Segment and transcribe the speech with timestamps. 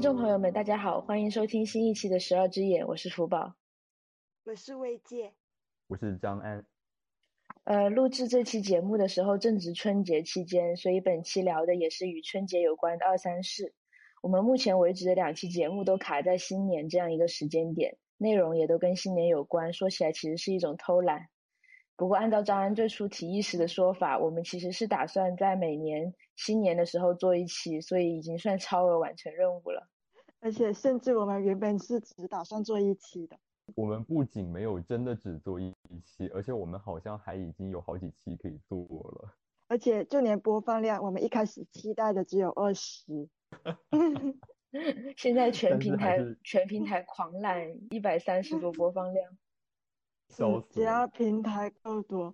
[0.00, 3.54] 听众朋友们，大家好，欢迎收听新一期的《十二只眼》，我是福宝。
[4.46, 5.34] 我是魏界，
[5.88, 6.64] 我是张安。
[7.64, 13.74] 呃，录制这期节目的时候正值春节期间，所以本期聊的也是与春节有关的二三事。
[14.22, 21.28] 我们目前为止的两期节目都卡在新年这样一个时间点，内容也都跟新年有关，说起来其实是一种偷懒。
[22.00, 29.86] 不过，按照张安最初提议时的说法，我们其实是打算在每年新年的时候做一期，所以已经算超额完成任务了。
[30.40, 33.38] 而且，甚至我们原本是只打算做一期的。
[33.76, 39.34] 我们不仅没有真的只做一期，而且我们好像还已经有好几期可以做了。
[39.68, 43.28] 而且，就连播放量，我们一开始期待的只有二十，
[45.18, 49.36] 现在全平台全平台狂揽一百三十多播放量。
[50.70, 52.32] 只要平台够多，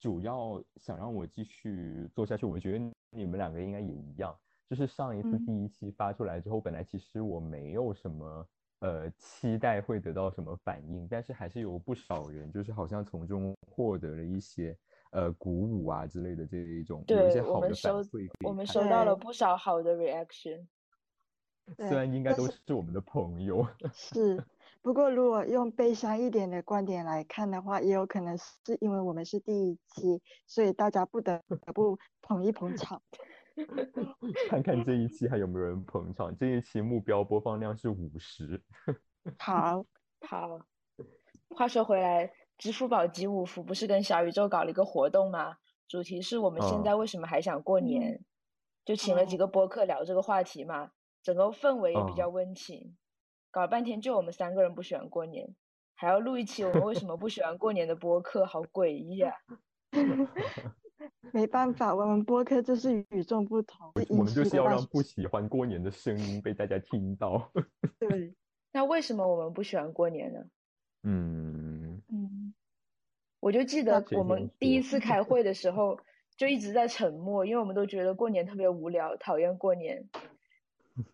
[0.00, 2.44] 主要想让我继续做下去。
[2.44, 4.36] 我觉得你们两个应该也一样，
[4.68, 8.46] 就是上一次第一期发出来之后，本来其实我没有什么
[8.80, 14.76] 呃期待会得到什么反应，但是还是有不少人就是好像从中获得了一些
[15.12, 18.28] 呃鼓舞啊之类的这一种，有一些好的反馈。
[18.44, 20.66] 我们收到了不少好的 reaction，
[21.76, 23.64] 虽然应该都是我们的朋友，
[23.94, 24.44] 是。
[24.82, 31.40] 不过，如果用悲伤一点的观点来看的话，也有可能是因为我们是第一期，所以大家不得
[31.72, 33.00] 不捧一捧场。
[34.50, 36.36] 看看这一期还有没有人捧场。
[36.36, 38.60] 这一期目标播放量是五十。
[39.38, 39.84] 好，
[40.26, 40.58] 好。
[41.50, 45.58] 话说回来，支付宝集五福不是跟小宇宙搞了一个活动吗？
[45.86, 48.24] 主题是我们现在为什么还想过年？
[48.84, 50.90] 就请了几个播客聊这个话题嘛，
[51.22, 52.96] 整个氛围也比较温情。
[53.52, 55.54] 搞了半天，就我们三个人不喜欢过年，
[55.94, 59.32] 还要录一期我们为什么不喜欢过年的播客，好诡异啊！
[61.32, 63.92] 没办法，我们播客就是与众不同。
[64.08, 67.52] 我们就是要让不喜欢过年的声音被大家听到。
[68.00, 68.32] 对，
[68.72, 70.40] 那为什么我们不喜欢过年呢？
[71.02, 72.54] 嗯嗯，
[73.40, 75.98] 我就记得我们第一次开会的时候
[76.36, 80.08] 就一直在沉默，因为我们都觉得过年特别无聊，讨厌过年。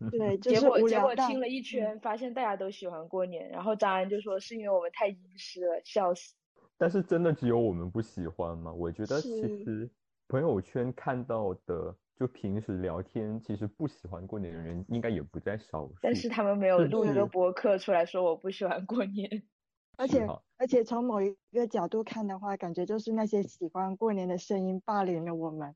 [0.11, 6.35] 对，结果结果听了一圈，发现大家都喜欢过年，然后张安就说是因为我们太阴湿了，笑死。
[6.77, 8.73] 但是真的只有我们不喜欢吗？
[8.73, 9.91] 我觉得其实
[10.29, 15.95] 朋友圈看到的，就平时聊天，其实不喜欢过年的人应该也不在少数。
[16.01, 19.43] 但是他们没有录一个博客出来说我不喜欢过年。
[19.99, 20.25] 而且
[20.57, 25.75] 而且从某一个角度看的话，感觉就是那些喜欢过年的声音霸凌了我们。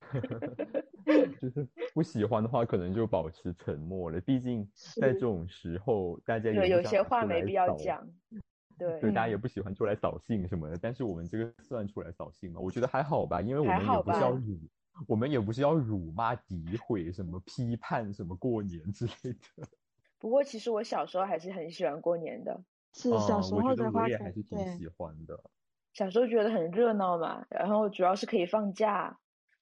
[1.40, 4.20] 就是不喜欢的话，可能就保持沉默了。
[4.20, 4.68] 毕竟
[5.00, 8.06] 在这种时候，大家有些话没必要讲。
[8.78, 10.78] 对，对，大家也不喜欢出来扫兴什么的。
[10.80, 12.60] 但是我们这个算出来扫兴吗？
[12.60, 14.58] 我觉得还好吧，因为我们也不是要辱，
[15.06, 19.68] 我们也不是要辱骂、诋毁、什么批判、什么过年之类的。
[20.20, 22.62] 不过其实我小时候还是很喜欢过年的。
[22.94, 25.38] 是小时候的话，我也还是挺喜欢的。
[25.92, 29.18] 小时候觉得很热闹嘛，然后主要是可以放假。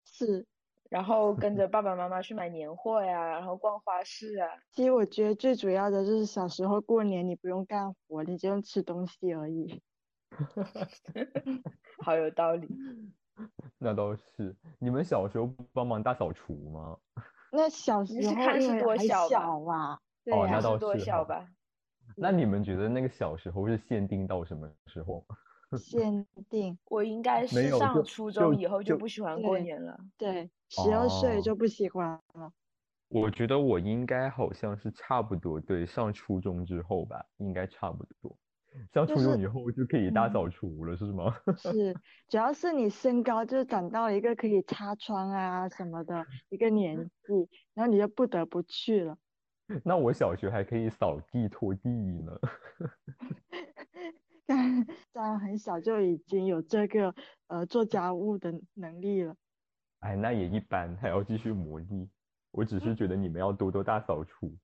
[0.06, 0.46] 是。
[0.88, 4.48] 然后跟着爸爸妈妈去买年货呀，然后逛花市啊。
[4.70, 9.82] 其实我觉得最主要的就是小时候过年你不用干活，你就用吃东西而已。
[12.04, 12.68] 好有道理。
[13.78, 14.56] 那倒是。
[14.78, 16.96] 你们小时候帮忙大扫除吗？
[17.50, 19.28] 那小时候看是多小
[19.64, 20.00] 吧？
[20.30, 21.48] 哦，那倒是多小吧？
[22.16, 25.26] 那你们觉得那个小时候是限定到什么时候？
[25.78, 29.98] 限定，我应该是上初中以后就不喜欢过年了。
[30.16, 32.52] 对，十二岁就不喜欢了。
[33.08, 38.36] 我觉得我应该好像是差不多，对，上初中之后吧，应该差不多。
[38.92, 41.34] 上初中以后就可以大扫除了，是吗？
[41.56, 41.94] 是，
[42.28, 49.16] 主要是你身高就长到了一个可以擦窗啊什么的一个年纪，然后你就不得不去了。
[49.82, 52.38] 那我小学还可以扫地拖地呢。
[55.12, 57.14] 在很小就已经有这个
[57.48, 59.34] 呃做家务的能力了。
[60.00, 62.08] 哎，那也一般，还要继续磨砺。
[62.52, 64.56] 我只是觉得你们要多多大扫除。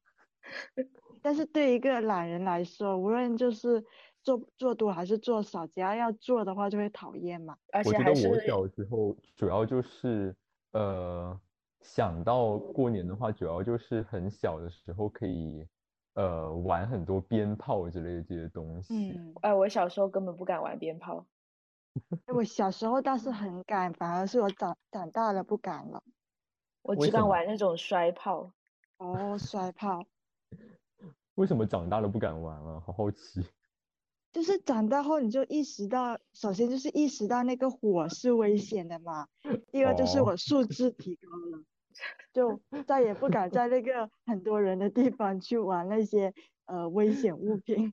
[1.20, 3.84] 但是对一个懒人来说，无论就是
[4.23, 7.56] 做做多还是做少，只要要做的话就会讨厌嘛。
[7.73, 10.35] 而且我觉得我小时候主要就是
[10.73, 11.40] 呃
[11.81, 15.67] 想到过年的话，主要就是很小的时候可以。
[16.14, 19.12] 呃，玩很多鞭炮之类的这些东西。
[19.12, 21.26] 嗯，哎，我小时候根本不敢玩鞭炮。
[22.35, 26.03] 我小时候倒是很敢，反而是我长长大了不敢了。
[26.82, 28.53] 我只敢玩那种摔炮。
[28.99, 30.05] 哦，摔炮。
[31.37, 32.81] 为什么长大了不敢玩啊？
[32.81, 33.43] 好好奇。
[34.32, 39.29] 就是长大后你就意识到，首先就是意识到那个火是危险的嘛。
[39.70, 41.62] 第二就是我素质提高了。
[42.33, 46.33] 就再也不敢在那个很多人的地方去玩那些
[46.67, 47.93] 呃危险物品。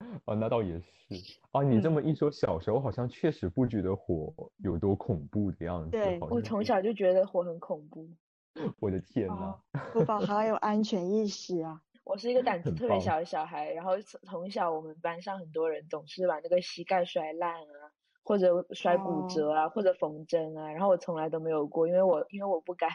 [0.24, 1.14] 哦，那倒也是。
[1.52, 8.08] 哦，你这嗯么一说，小时候好像确实不觉得火有多恐怖的样子，对我从小就觉得火很恐怖。
[8.80, 9.60] 我的天呐，哦，
[9.92, 11.82] 福宝好有安全意识啊！
[12.04, 17.89] 我是一个胆子特别小的小孩，然后从从小我们班上很多人总是把那个膝盖摔烂啊，
[18.30, 22.88] 或者摔骨哦折啊，或者缝针啊，然后我从来都没有过，因为我因为我不敢。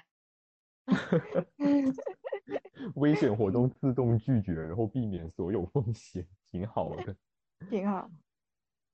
[2.96, 7.14] 危险活动自动拒绝，然后避免所有风险， 挺好的。
[7.70, 8.10] 挺好。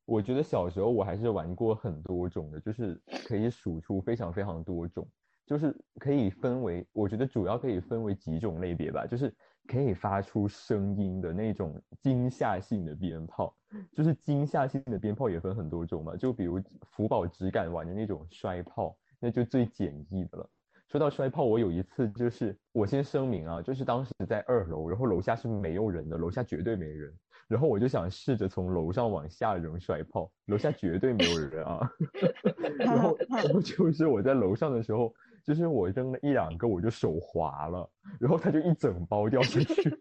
[0.06, 5.08] 我觉得小时候我还是玩过很多种的，就是可以数出非常非常多种，
[5.46, 9.32] 就是可以分为，我觉得主要可以分为几种类别吧，就是
[9.72, 13.56] 可以发出声音的那种惊吓性的鞭炮，
[13.94, 16.60] 就是惊吓性的鞭炮也分很多种嘛，就比如
[16.92, 20.50] 福宝只敢玩的那种摔炮，那就最简易的了。
[20.90, 27.14] 说到摔炮，我有一次就是我先声明啊，就是当时在二楼，然后楼下是没有人的，楼下绝对没人。
[27.48, 31.90] 然后我就想试着从楼上往下扔摔炮，楼下绝对没有人啊。
[32.78, 35.14] 然后， 然后就是我在楼上的时候，
[35.46, 37.90] 就是我扔了一两个，我就手滑了，
[38.20, 39.98] 然后它就一整包掉下去。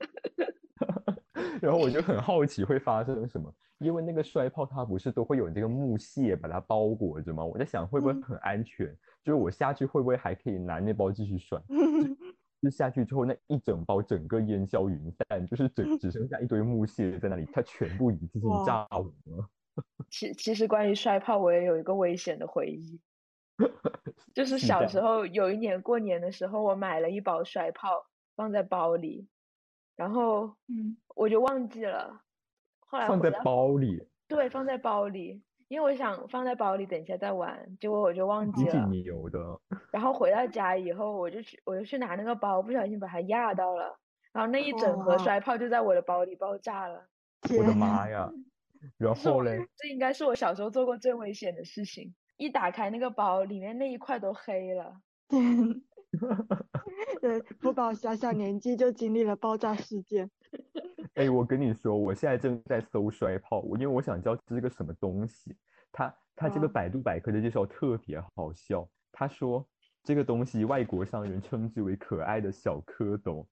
[1.60, 7.44] 然后我就很好奇会发生什么，因为那个摔炮它不是都会有这个木屑把它包裹着吗？
[7.44, 8.87] 我在想会不会嗯很安全，
[9.22, 11.60] 就是我下去会不会还可以拿那包继续摔？
[12.62, 19.48] 就下去之后，那一整包整个烟消云散，就是只只剩下一堆木屑在那里，它全部一次性炸完了。
[20.10, 23.00] 其其实关于摔炮，我也有一个危险的回忆，
[24.34, 28.06] 就是小时候有一年过年的时候，我买了一包摔炮
[28.37, 29.28] 放在包里，
[29.96, 32.22] 然后嗯，我就忘记了，
[32.81, 38.72] 后来放在包里，对放在包里，因为我想放在包里等一下再玩，结果我就忘记了。
[38.72, 39.38] 挺牛的。
[39.93, 43.99] 然后回到家以后，我就去我就去拿那个包，不小心把它压到了，
[44.32, 47.08] 然后那一整盒哇摔炮就在我的包里爆炸了。
[47.58, 48.31] 我的妈呀！
[48.96, 52.14] 然后嘞，这应该是我小时候做过最危险的事情。
[52.40, 54.96] 一打开那个包，里面那一块都黑了。
[55.28, 55.82] 天，
[57.20, 60.30] 对，福宝小小年纪就经历了爆炸事件。
[61.14, 65.54] 哎，我跟你说，我现在正在搜摔炮，我因为我想知道这是个什么东西。
[65.92, 69.68] 它它这个哦百度百科的介绍特别好笑，他说
[70.02, 73.47] 这个东西外国商人称之为可爱的小蝌蚪。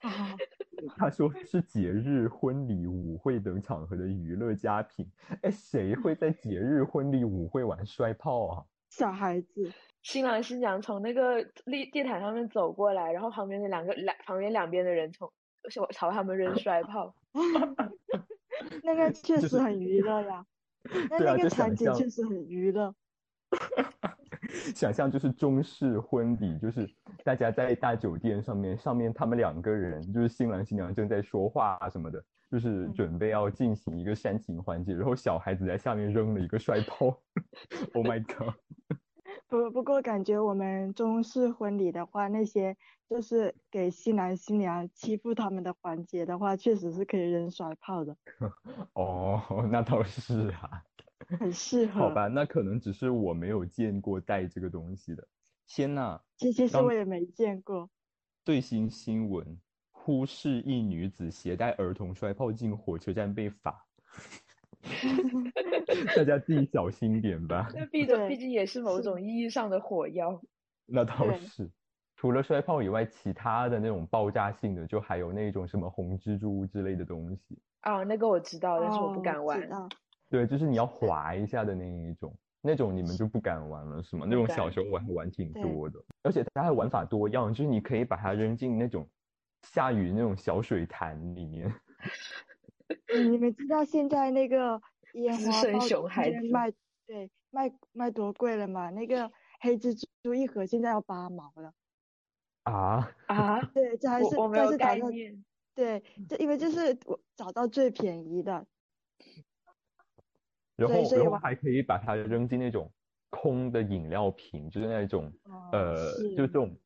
[0.86, 5.10] 啊， 他说是节日、婚礼、舞会等场合的娱乐佳品。
[5.42, 8.64] 哎，谁会在节日、婚礼、舞会玩摔炮啊？
[8.90, 9.70] 小孩子，
[10.02, 15.30] 新郎新娘从那个地地毯上面走过来，然后旁边的两个两旁边两边的人从
[15.70, 17.14] 朝朝他们扔摔炮。
[18.82, 20.44] 那个确实很娱乐呀。
[21.10, 22.94] 那那个场景确实很娱乐。
[24.74, 26.88] 想象就是中式婚礼，就是
[27.24, 37.06] 大家在大酒店上面，上面他们两个人就是新郎新娘正在说话啊什么的，就是嗯准备要进行一个煽情环节，然后小孩子在下面扔了一个摔炮
[37.94, 38.54] ，Oh my god！
[39.48, 42.76] 不不过感觉我们中式婚礼的话，那些
[43.08, 48.16] 就是给新郎新娘欺负他们的环节的话，确实是可以扔摔炮的，
[48.94, 49.40] 哦，
[49.70, 50.82] 那倒是啊。
[51.36, 52.00] 很适合。
[52.00, 55.26] 好吧，那可能只是我没有见过带这个东西的。
[55.66, 57.90] 天呐，其其实我也没见过。
[58.44, 59.58] 最新新闻：
[59.90, 63.84] 呼市一女子携带儿童摔炮进火车站被罚，
[66.16, 67.68] 大家自己小心点吧。
[67.74, 70.40] 那毕竟毕竟也是某是种意义上的火药。
[70.86, 71.70] 那倒是，
[72.16, 77.58] 除了摔炮以外，其他的那种爆炸性的，就还有那种什么红蜘蛛之类的东西。
[77.82, 79.68] 啊，那个我知道，但是我不哦敢玩知。
[80.30, 84.26] 道对，就是你要 划一下的那一种，那种你们就不敢玩了，是吗？
[84.28, 89.08] 那种小敢时候我还玩挺多的，而且它还玩法多样，就是你可以把它扔进那种
[89.62, 91.72] 下雨那种小水潭里面。
[93.14, 94.80] 你 你们知道现在那个
[95.14, 96.72] 烟资深花爆竹熊孩子卖
[97.06, 98.90] 对卖卖多贵了嘛？
[98.90, 99.30] 那个
[99.60, 101.72] 黑蜘蛛一盒现在要八毛了。
[102.64, 105.44] 啊， 啊，对，这还是我我没有这是找到概念。
[105.74, 108.66] 对，这因为这是我找到最便宜的。
[110.78, 112.90] 然后然后还可以把它扔进那种
[113.30, 116.76] 空的饮料瓶，就是那种哦呃，就是这种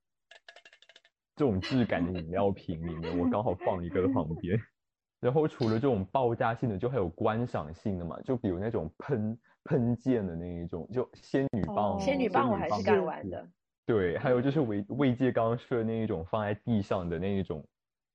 [1.37, 4.59] 这种质感的饮料瓶里面，我刚好放一个在旁边。
[5.21, 13.47] 然后除了这种爆炸性的，就还有观赏性的嘛，就比如那种喷喷溅的那一种，就仙女棒，哦仙女棒我还是棒敢玩的。
[13.85, 17.63] 对，还有就是魏魏界刚刚说的那一种放在地上的那一种，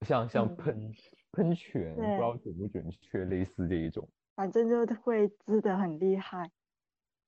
[0.05, 0.91] 像像嗯喷
[1.31, 4.10] 喷泉，不知道准不准确，类似这一种。
[4.38, 6.51] 反正就会滋得很厉害。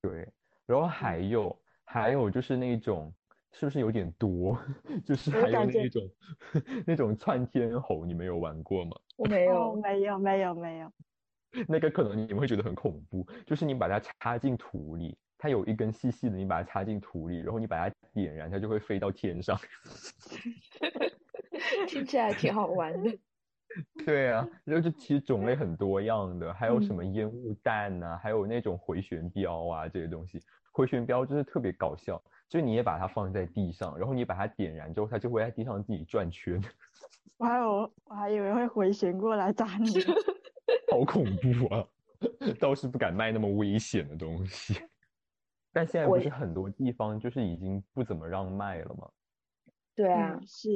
[0.00, 0.32] 对，
[0.64, 3.12] 然后还有还有就是那种
[3.50, 4.56] 是不是有点多？
[5.04, 6.02] 就是还有那种
[6.86, 8.96] 那种窜天猴，你没有玩过吗？
[9.16, 10.92] 我没有，没有，没有，没有。
[11.66, 19.58] 那个可能你们会觉得很恐怖，就是你把它插进土里，它有一根细细的，你把它插进土里，然后你把它点燃，它就会飞到天上。
[21.88, 23.18] 听起来挺好玩的。
[24.04, 30.40] 对啊，然后就其实种类很多样的，还有什么烟雾弹呐，还有那种回旋镖啊这些东西。
[30.72, 36.60] 回旋镖就是特别搞笑，就是你也把它放在地上，然后你把它点燃之后，它就会在地上自己转圈。
[37.36, 39.88] 我还有我还以为会回旋过来打你。
[40.90, 41.86] 好恐怖啊！
[42.60, 44.74] 倒是不敢卖那么危险的东西。
[45.72, 49.08] 但现在不是很多地方就是已经不怎么让卖了吗？
[49.94, 50.68] 对啊，是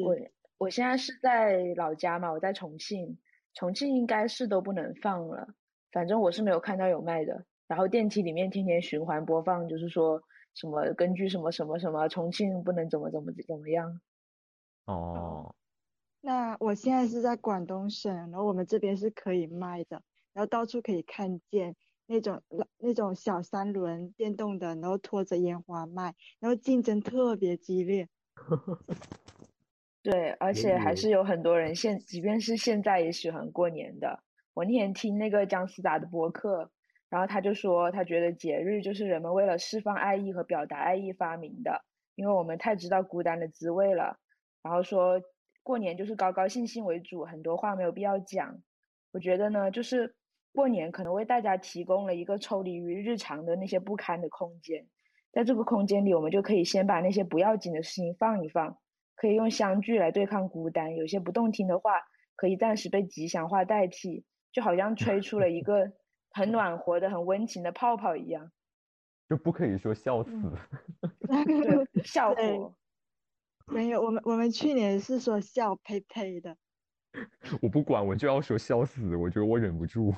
[0.58, 3.18] 我我现在是在老家嘛，我在重庆，
[3.52, 5.46] 重庆应该是都不能放了，
[5.92, 7.44] 反正我是没有看到有卖的。
[7.66, 10.22] 然后电梯里面天天循环播放，就是说
[10.54, 14.00] 什么根据什么什么什么，重庆不能怎么怎么怎么样。
[14.86, 15.54] 哦。
[16.22, 22.42] 那我现在是在广东省，然后我们这边是可以卖的，然后到处可以看见那种
[22.78, 28.08] 那种小三轮电动的，然后拖着烟花卖，然后竞争特别激烈。
[30.04, 34.22] 对，而且还是有很多人现，即便是现在也喜欢过年的。
[34.52, 36.70] 我那天听那个姜思达的播客，
[37.10, 41.84] 然后他就说，他觉得节日就是人们为了释放爱意和表达爱意发明的，
[42.14, 44.18] 因为我们太知道孤单的滋味了。
[44.62, 45.20] 然后说。
[45.66, 48.60] 过年就是高高兴兴为主，很多话没有必要讲。
[49.12, 50.14] 我觉得呢，就是
[50.52, 54.86] 过年可能为大家提供了一个抽离于日常的那些不堪的空间，
[55.32, 58.76] 在这个空间里，我们就可以先把那些不要紧的事情放一放，
[59.14, 60.96] 可以用相聚来对抗孤单。
[60.96, 62.00] 有些不动听的话，
[62.36, 65.92] 可以暂时被吉祥话代替，就好像吹出了一 个
[66.30, 68.50] 很暖和的、很温情的泡泡一样。
[69.28, 70.30] 就不可以说笑死，
[72.04, 72.74] 笑火。
[73.72, 76.56] 没有，我们我们去年是说笑呸呸的。
[77.62, 80.12] 我不管，我就要说笑死，我觉得我忍不住。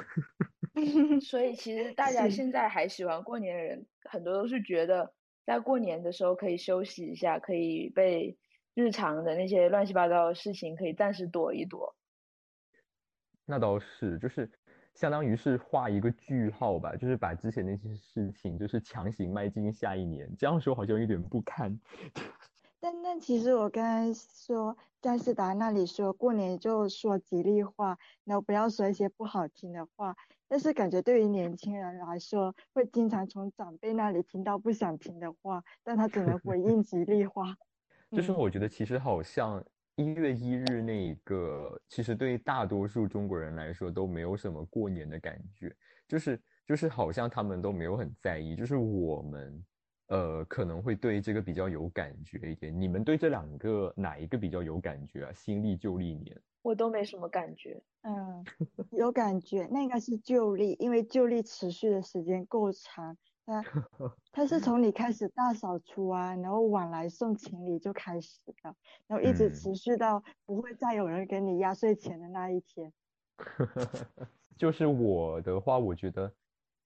[1.20, 8.36] 所以其实大家现在还喜欢过年的人，很多都是觉得在过年的时候可以休息一下，可以被
[8.76, 11.96] 日常的那些乱七八糟的事情可以暂时躲一躲。
[13.46, 14.50] 那倒是，就是
[14.92, 20.30] 相当于是画一个句号吧，就是把之前那些事情就是强行迈进下一年。
[20.36, 21.80] 这样说好像有点不堪。
[22.78, 30.14] 但但其实我刚才说姜思达那里说过年就说吉利话，然后不要说一些不好听的话。
[30.48, 37.56] 但是感觉对于年轻人来说，会经常从长辈那里听到不想听的话，但他只能回应吉利话。
[38.10, 39.64] 就是我觉得其实好像
[39.96, 45.74] 一月一日那一个，其实对大多数中国人来说都没有什么过年的感觉，
[46.06, 49.64] 就是就是好像他们都没有很在意，就是我们。
[50.08, 52.80] 呃，可能会对这个比较有感觉一点。
[52.80, 55.32] 你们对这两个哪一个比较有感觉啊？
[55.32, 57.82] 新历旧历年，我都没什么感觉。
[58.02, 58.44] 嗯，
[58.92, 63.18] 有感觉，那应该是旧历，因为旧历持续的时间够长。
[63.46, 63.64] 它
[64.32, 68.74] 它 是从你开始大扫除啊，然后晚来送情礼就开始的，
[69.06, 72.92] 然后一直持续到不会再有人给你压岁钱的那一天。
[74.58, 76.30] 就是我的话，我觉得。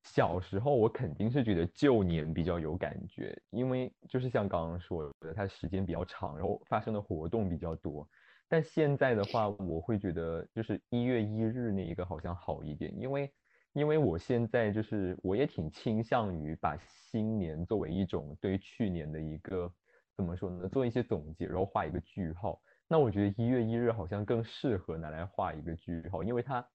[0.03, 8.09] 小时候我肯定是觉得旧年比较有感觉，因为就是像刚刚说的，它时间比较长，然后发生的活动比较多。
[8.49, 13.31] 但现在的话，我会觉得就是一月一日那一个好像好一点，因为
[13.73, 19.73] 因为我现在就是我也挺倾向于把新年作为一种对去年的一个
[20.17, 22.61] 怎么说呢，做一些总结，然后画一个句号。
[22.89, 26.69] 那我觉得一月一日好像更适合拿来画一个句号，因为它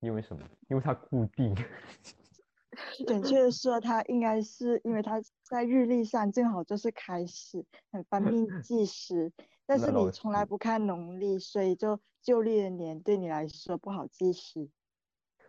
[0.00, 0.42] 因为什么？
[0.68, 1.54] 因为它固定。
[3.06, 9.32] 准确的说，它应该是因为它在日历上正好就是开始，很方便 计时。
[9.64, 14.68] 但是你从来不看农历，所以就旧历的年对你来说不好计时。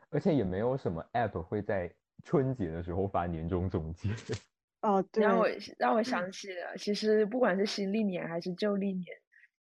[0.09, 4.09] 而且也没有什么 app 会在春节的时候发年终总结。
[4.81, 5.23] 哦，对。
[5.23, 5.47] 让我
[5.77, 9.05] 让我想起了，其实不管是新历年还是旧历年，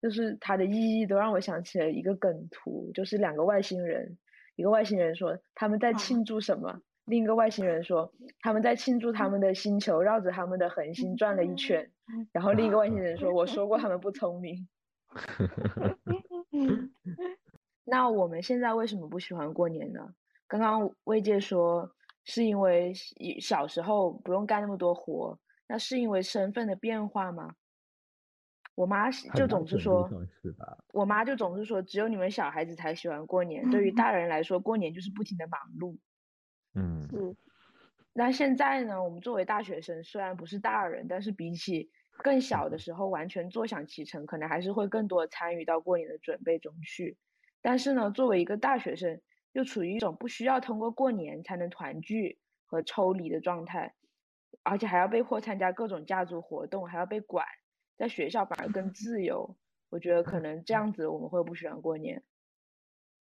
[0.01, 4.19] 就是它的意义都让我想起了一个梗图，就是两个外星人，
[4.57, 6.81] 一个外星人说他们在庆祝什么。
[7.07, 11.91] 另一个外星人说，他们在庆祝他们的星球绕着他们的恒星转了一圈。
[12.31, 14.69] 然后另一个外星人说，我说过他们不聪明。
[17.85, 20.15] 那我们现在为什么不喜欢过年呢？
[20.51, 21.89] 刚刚魏界说
[22.25, 22.93] 是因为
[23.41, 25.39] 小时候不用干那么多活，
[25.69, 27.55] 那是因为身份的变化吗？
[28.75, 30.11] 我妈就总是说，
[30.93, 35.97] 我妈就总是说，只有你们小孩子才喜欢过年，对于大人来说，过年就是不停的忙碌。
[36.75, 37.37] 嗯，是
[38.13, 39.05] 那现在呢？
[39.05, 41.89] 我们作为大学生，虽然不是大人，但是比起
[42.25, 47.17] 更小的时候完全坐享其成，可能还是会更多参与到过年的准备中去。
[47.63, 49.21] 但是呢，作为一个大学生，
[49.53, 53.95] 又处于一种不需要通过过年才能团聚和抽离的状态，
[54.63, 57.45] 而且还要被迫参加各种家族活动，还要被管，
[57.97, 59.57] 在学校反而更自由。
[59.89, 62.23] 我觉得可能这样子我们会不喜欢过年。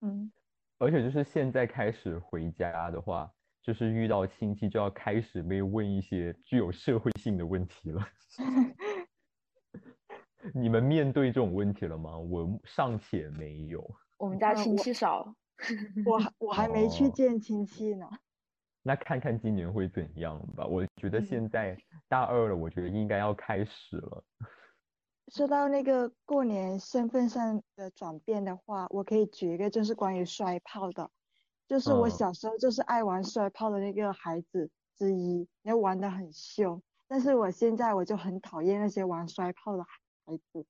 [0.01, 0.31] 嗯，
[0.77, 8.07] 而且就是现在开始回家的话，就是遇到亲戚就要开始被问一些具有社会性的问题了。
[10.53, 12.17] 你们面对这种问题了吗？
[12.17, 13.81] 我尚且没有。
[14.17, 15.33] 我们家亲戚少，
[16.05, 18.07] 我还 我还没去见亲戚呢。
[18.81, 20.65] 那看看今年会怎样吧。
[20.65, 21.77] 我觉得现在
[22.09, 24.23] 大二了，我觉得应该要开始了。
[25.33, 31.09] 说到那个过年身份上的转变的话，我可以举一个，就是关于摔炮的。
[31.65, 36.83] 就是我小时候就是爱玩摔炮的那个孩子之一，然后玩的很凶。
[37.07, 40.65] 但是我现在我就很讨厌那些玩摔炮的孩子。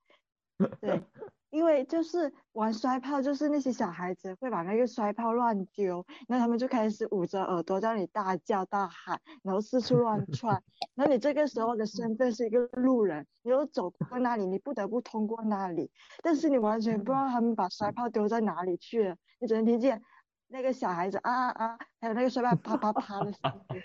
[0.82, 1.04] 对。
[1.50, 10.64] 因为就是玩摔炮，就是那些小孩子会把那个摔炮乱丢，那他们就开始捂着耳朵叫你大叫大喊，然后四处乱 窜。
[10.96, 15.92] 然后你这个时候的身份是一个路人，你又走过那里，你不得不通过那里，
[16.24, 20.02] 但是你完全不知道他们把摔炮丢在哪里去了，你只能听见
[20.48, 23.40] 那个小孩子啊啊啊，还有那个摔炮啪啪啪的声
[23.70, 23.82] 音。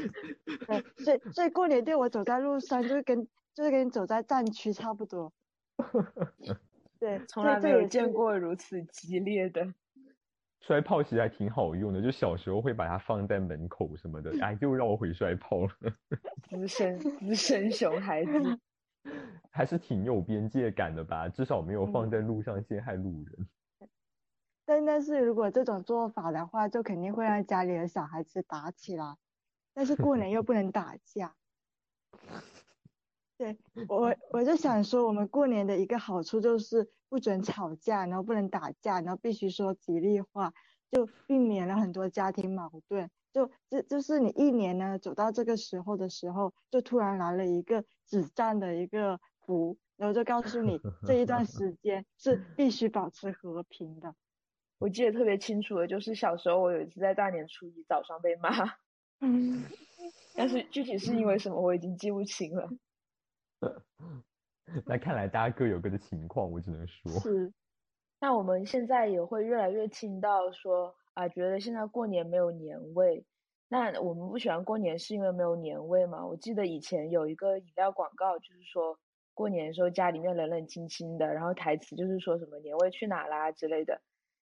[0.66, 5.32] 对，所以所以过年对我走在路上就是跟就是跟走在战区差不多。
[6.98, 9.74] 对，从来没有见过如此激烈的
[10.60, 12.02] 摔炮，其实还挺好用的。
[12.02, 15.70] 就小时候会把它放在门口什么的，哎，又让我回摔炮了。
[16.50, 18.32] 资深资深熊孩子，
[19.50, 21.28] 还是挺有边界感的吧？
[21.30, 23.48] 至少没有放在路上陷害路人。
[24.66, 29.16] 但但是如果这种做法的话，就肯定会让家里的小孩子打起来。
[29.72, 31.34] 但是过年又不能打架。
[33.40, 33.56] 对
[33.88, 40.52] 我，我就想说，我们过年的一个好处就是不准吵架，然后不能打架，然后必须说吉利话，
[40.90, 43.10] 就避免了很多家庭矛盾。
[43.32, 54.14] 就这就是你一年呢走到这个时候的时候，就突然来了一个止战的一个符，然后就告诉你这一段时间是必须保持和平的。
[54.78, 58.50] 我记得特别清楚的就是小时候我有一次在大年初一早上被骂，
[59.20, 59.64] 嗯，
[60.34, 62.68] 但是具体是因为什么我已经记不清了。
[64.86, 67.12] 那看来大家各有各的情况，我只能说。
[67.20, 67.52] 是。
[68.20, 73.24] 那我们现在也会越来越听到说啊，觉得现在过年没有年味。
[73.68, 76.26] 那我们不喜欢过年是因为没有年味吗？
[76.26, 78.98] 我记得以前有一个饮料广告，就是说
[79.32, 84.00] 过年的时候家里面冷冷清清的，然后台词就是说什么年味去哪啦之类的。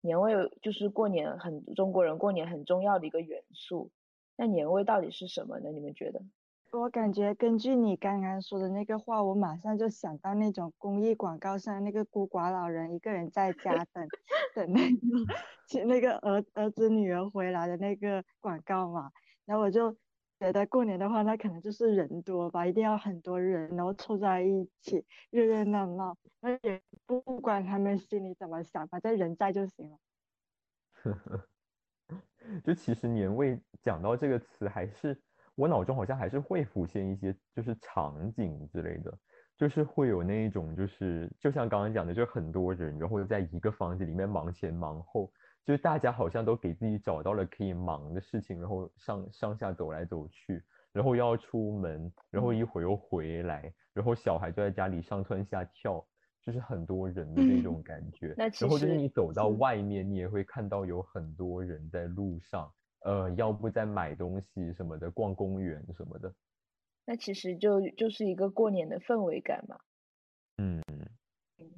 [0.00, 3.90] 年味就是过年很中国人过年很重要的一个元素。
[4.36, 5.70] 那年味到底是什么呢？
[5.72, 6.22] 你们觉得？
[6.70, 14.06] 我感觉根据你刚刚说的那个话，我马上就想到那种公益广告上那个孤寡老人一个人在家等
[14.54, 14.96] 等那个
[15.66, 19.10] 请那个儿儿子女儿回来的那个广告嘛。
[19.46, 19.96] 然后我就
[20.38, 29.98] 觉得过年的话，那可能就是人多吧，一定要很多人，然后凑在一起热热闹闹，那也不管他们心里怎么想，反正人在就行了。
[30.92, 31.12] 呵
[32.08, 32.20] 呵
[32.62, 35.18] 就其实年味讲到这个词还是。
[35.58, 39.12] 我脑中好像还是会浮现一些，就是场景之类的，
[39.56, 45.32] 就是会有那一种，就是就像刚刚讲的，就很多人，然后在一个房子里面忙前忙后，
[45.64, 56.06] 就是大家好像都给自己找到了可以忙的事情，然后上上下走来走去，然后要出门，然后一会儿又回来，然后小孩就在家里上蹿下跳，
[56.40, 58.32] 就是很多人的那种感觉。
[58.38, 62.72] 然后就是你走到外面，你也会看到有很多人在路上。
[63.04, 66.32] 呃，要不再买东西什么的，逛公园什么的，
[67.04, 69.78] 那其实就就是一个过年的氛围感嘛。
[70.56, 70.82] 嗯，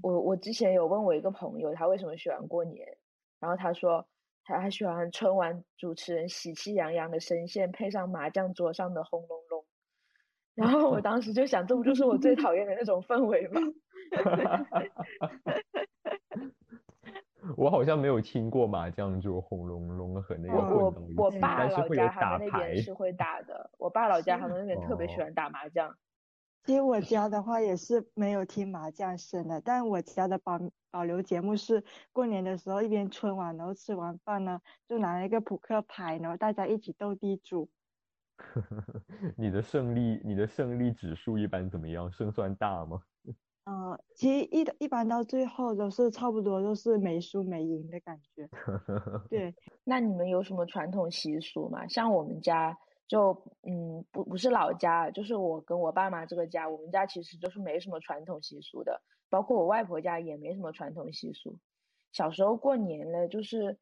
[0.03, 2.97] 我我之前有问我一个朋友，他为什么喜欢过年，
[3.39, 4.09] 然后他说
[4.45, 9.65] 他他喜欢春晚主持人喜气洋洋的声线，配上麻将桌上的轰隆隆。
[10.55, 13.61] 然后我 当时就想，这不就是我最讨厌的那种氛围吗？
[17.57, 23.71] 我好像没有听过麻将就轰隆隆和那个我我爸老家他们那边是会打的。
[23.79, 25.95] 我爸老家他们那边特别喜欢打麻将。
[26.65, 30.61] 其实我家的话也是没有听麻将声的，但我家的保
[30.91, 31.83] 保留节目是
[32.13, 37.71] 过年的时候一边春晚，然后吃完饭呢，就拿了一个扑克牌，然后大家一起斗地主。
[39.37, 42.13] 你的胜利，你的胜利指数一般怎么样？
[42.13, 43.01] 胜算大吗？
[43.71, 48.49] 呃，其实一一般到最后都是差不多，都是没输没赢的感觉。
[49.31, 49.55] 对，
[49.85, 51.87] 那你们有什么传统习俗吗？
[51.87, 53.31] 像我们家就
[53.63, 61.57] 嗯不不是老家，就是我跟我爸妈这个家，我们家其实就是没什么传统习俗的，包括我外婆家也没什么传统习俗。
[62.11, 63.79] 小时候过年呢，就是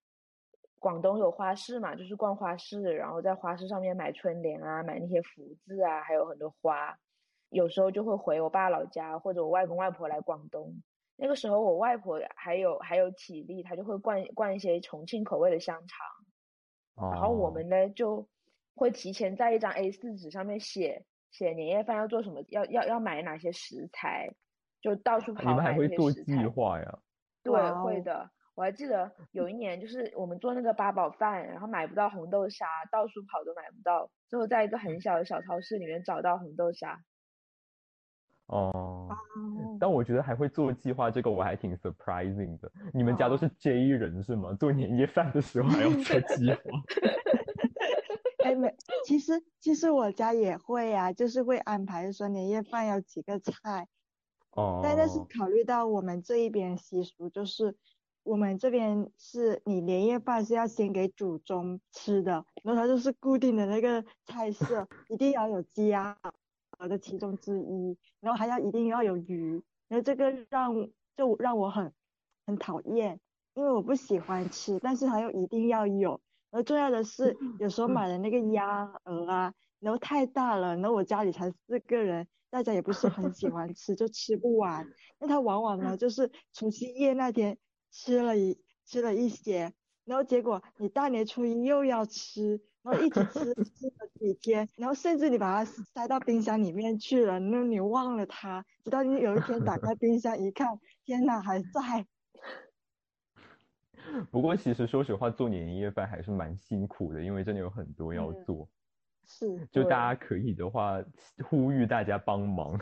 [0.79, 6.99] 广东有花市嘛，就是逛花市，然后在花市上面买春联啊，买那些福字啊，还有很多花。
[7.51, 10.83] 有时候就会回我爸老家，或者我外公外婆来广东。
[11.17, 17.11] 那个时候我外婆还有还有体力，她就会灌灌一些重庆口味的香肠。
[17.13, 18.29] 然后我们呢就
[18.75, 24.31] 会提前在一张 A4 纸上面写写年夜饭要做什么，要要要买哪些食材，
[24.81, 25.43] 就到处跑。
[25.43, 26.99] 你们还会做计划呀？
[27.43, 28.31] 对，会的。
[28.55, 36.99] 我还记得有一年，就是我们做那个八宝饭，然后买不到红豆沙，到处跑都买不到，最后在一个很小的小超市里面找到红豆沙。
[38.49, 39.09] 哦，
[39.79, 42.71] 但我觉得还会做计划，这个我还挺 surprising 的。
[42.95, 44.55] 你们家都是 J 人是吗？
[44.59, 46.61] 做年夜饭的时候还要 做计划？
[48.45, 53.87] 哎，没，其实其实我家也会呀，就是会安排说年夜饭要几个菜。
[54.53, 54.81] 哦。
[54.83, 57.77] 但但是考虑到我们这一边习俗，就是
[58.23, 66.17] 我们这边是你年夜饭是要先给祖宗吃的，然后它就是固定的那个菜色，一定要有鸡啊。
[66.87, 70.73] 的其中之一，然后还要一定要有鱼，然后这个让
[71.17, 71.93] 就让我很
[72.47, 73.19] 很讨厌，
[73.55, 76.21] 因为我不喜欢吃，但是它又一定要有。
[76.51, 84.87] 然后重要的是，有时候买的那个鸭鹅啊，然后太大了，然后我家里才四个人，大家也不是很喜欢吃，就吃不完。
[85.19, 87.59] 那它往往呢，就是除夕夜那天
[87.91, 89.73] 吃了一吃了一些，
[90.05, 92.61] 然后结果你大年初一又要吃。
[92.83, 102.07] 然后一直吃吃了几天，然后甚至你把它塞到冰箱里面去了，那你忘了它，直到你有一天打开冰箱一看，天哪，还在。
[104.31, 108.69] 不过其实说实话，做年夜饭还是蛮辛苦的，因为真的有很多要做。
[109.27, 109.67] 是。
[109.71, 111.03] 就大家可以的话，
[111.45, 112.81] 呼吁大家帮忙。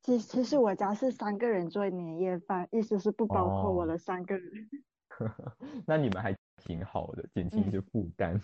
[0.00, 4.70] 其其实我家是三个人做年夜饭，意思是不包括我的三个人。
[5.86, 6.34] 那你们还？
[6.64, 8.40] 挺好的，减轻一些负担。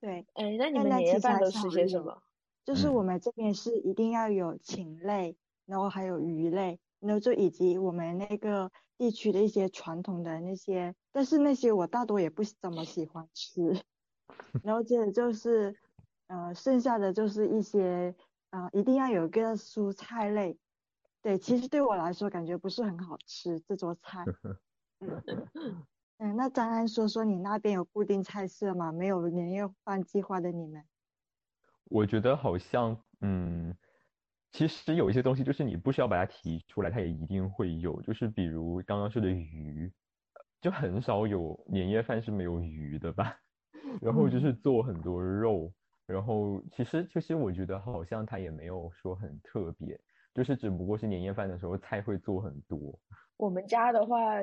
[0.00, 2.22] 对，哎，那你们年夜饭都吃些什么？
[2.64, 13.82] 就是我们这边是一定要有禽类，然后还有鱼类，然后就以及我们那个地区的一些传统的那些，但是那些我大多也不怎么喜欢吃。
[14.62, 15.74] 然后接着就是，
[16.26, 18.14] 呃，剩下的就是一些，
[18.50, 20.58] 啊，一定要有一个蔬菜类。
[21.22, 24.24] 对，其实对我来说感觉不是很好吃这桌菜。
[25.00, 25.86] 嗯，
[26.36, 28.92] 那张安说说你那边有固定菜色吗？
[28.92, 30.84] 没有年夜饭计划的你们？
[31.84, 33.74] 我觉得好像，嗯，
[34.52, 38.00] 其实有一些东西就是你不需要把它提出来，它也一定会有。
[38.02, 39.90] 就是比如刚刚说的鱼，
[40.60, 43.34] 就很少有年夜饭是没有鱼的吧？
[44.02, 45.72] 然后就是做很多肉，
[46.06, 49.98] 然后其实其实我觉得好像它也没有说很特别，
[50.34, 52.78] 就是只不过是年夜饭的时候菜会做很多。
[53.36, 54.36] 我们家的话，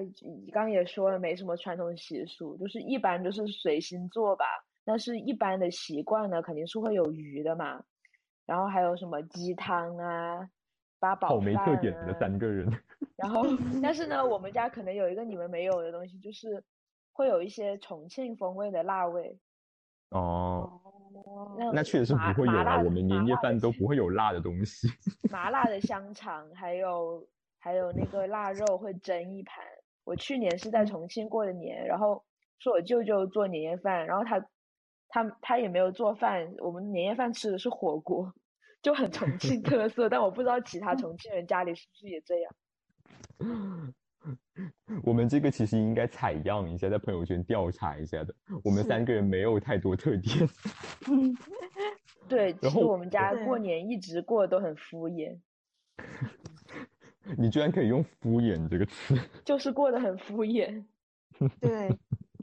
[0.51, 4.45] 刚也说了，没什么传统习俗，就是一般就是随心做吧。
[4.83, 7.83] 但是一般的习惯呢，肯定是会有鱼的嘛。
[8.45, 10.49] 然后还有什么鸡汤啊、
[10.99, 11.27] 八宝。
[11.27, 12.67] 好没特点的三个人。
[13.17, 13.43] 然后，
[13.83, 16.63] 但是呢，我们家可能有一个你们没有的东西，就是
[17.11, 19.37] 会有一些重庆风味的辣味。
[20.09, 20.81] 哦。
[21.73, 24.87] 那确实是不会有啊，我们年夜饭都不会有辣的东西。
[25.31, 27.27] 麻辣的香肠，还有。
[27.59, 29.61] 还有那个腊肉会蒸一盘。
[30.05, 32.23] 我去年是在重庆过的年，然后
[32.59, 34.39] 是我舅舅做年夜饭，然后他
[35.09, 38.31] 他他也没有做饭，我们年夜饭吃的是火锅，
[38.81, 40.07] 就很重庆特色。
[40.07, 42.53] 但我不知道其他重 庆人家里是不是也这样。
[45.03, 48.33] 我们这个其实应该采样一下，在朋友圈调查一下的。
[48.63, 50.47] 我们三个人没有太多特点。
[52.27, 55.39] 对，其实我们家过年一直过得都很敷衍。
[57.37, 60.83] 你居然可以用“敷衍”这个词，就是过得很敷衍。
[61.59, 61.89] 对，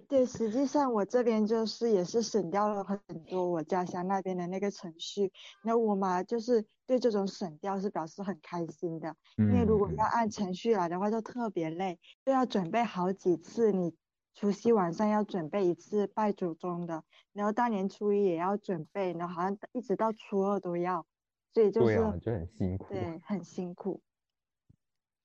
[0.09, 5.33] 对，实际上我这边就是也是省掉了很多我家乡那边的那个程序。
[5.63, 13.73] 那我妈就是对这种省掉是表示很开心的，因为如果要按程序来的话就特别累，就要准备好几次。
[13.73, 13.95] 你
[14.35, 21.07] 除夕晚上要准备一次拜祖宗的，然后大年初一也要准备，然后好像一直到初二都要，
[21.53, 24.01] 所以就是就很辛苦，对，很辛苦。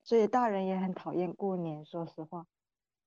[0.03, 2.45] 所以大人也很讨厌过年，说实话。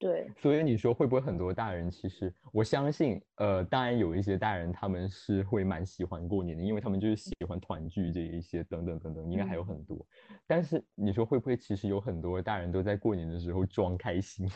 [0.02, 0.28] 对。
[0.36, 10.04] 所以你说会不会很多大人其实，我相信，呃，当然有一些大人他们是会蛮喜欢过年的，因为他们就是喜欢团聚这一些等等等等，应该还有很多。
[10.44, 14.48] 但是你说会不会其实有很多大人都在过年的时候装开心？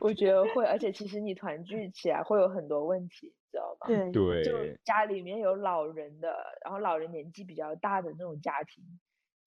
[0.00, 3.86] 我觉得会，而且其实你团聚起来会有很多问题，知道吗？
[3.86, 4.52] 对对，就
[4.84, 8.82] 家里面有老人的，然后老人年纪比较大的那种家庭，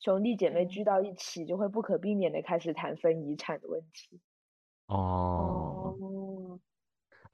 [0.02, 4.20] 兄弟姐妹聚到一起，就会不可避免的开始谈分遗产的问题。
[4.88, 6.60] 哦，哦，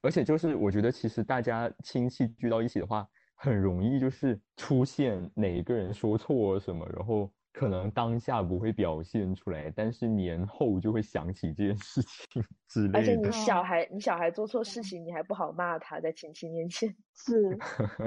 [0.02, 13.32] 而且就是我觉得其实大家亲戚聚到一起的话，很容易就是出现哪一个人说错什么，然后可能当下不会表现出来，但是年后就会想起这件事情 之类而且你。
[13.32, 16.96] 小孩，你小孩做错事情，你还不好骂他，在亲戚面前。
[17.18, 17.58] 是，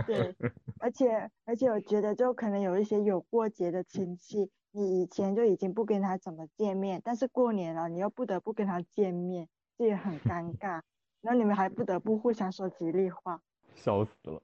[0.07, 0.33] 对，
[0.79, 10.81] 而且而且我觉得就可能有一些有过节的亲戚，你以前就已经不跟他怎么见面，但是过年了，你又不得不跟他见面，这也很尴尬。
[11.23, 13.43] 然后你们还不得不互相说吉利话。
[13.75, 14.41] 笑死了。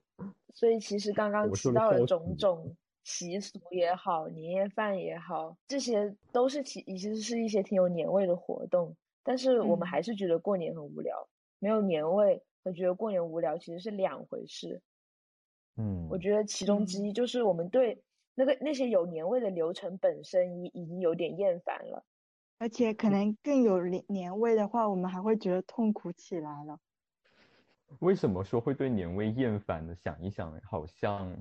[0.52, 8.96] 所以其实刚刚提到了种种习俗也好，年夜饭也好，这些都是其其实是一些挺有年味的活动。
[9.22, 11.28] 但是我们嗯还是觉得过年很无聊，
[11.60, 14.82] 没有年味和觉得过年无聊其实是两回事。
[15.76, 18.02] 嗯，我觉得其中之一就是我们对
[18.34, 22.04] 那个那些有年味的流程本身已已经有点厌烦了。
[22.58, 26.80] 而且可能更有年年味的话，我们还会觉得痛苦起来了。
[28.00, 29.94] 为什么说会对年味厌烦呢？
[29.94, 31.36] 想一想，好像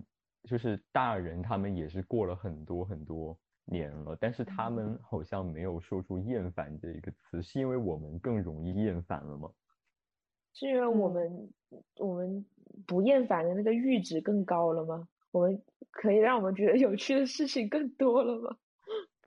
[0.45, 9.49] 就是大人他们也是过了很多很多年了，但是他们好像没有说出厌烦这一个词，是因为我们更容易厌烦了吗？
[10.53, 11.53] 是因为我嗯们、
[11.97, 12.45] 我们
[12.87, 15.07] 不厌烦的那个阈值更高了吗？
[15.31, 18.57] 我们可以让我们觉得有趣的事情更多了吗？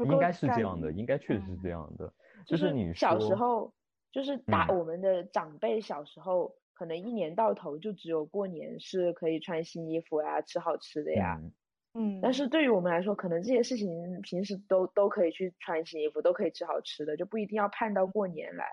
[0.05, 2.15] 应该是这样的，应该确实是这样的。
[2.47, 3.75] 就是你小时候，
[4.13, 11.37] 就是打嗯我们的长辈小时候，可能一年到头就只有过年是可以穿新衣服呀、吃好吃的呀。
[11.43, 11.53] 嗯
[11.95, 18.65] 嗯，但是对于我们来说，可能这些事情平时都都可以去穿新衣服，都可以吃好吃的，就不一定要盼到过年来。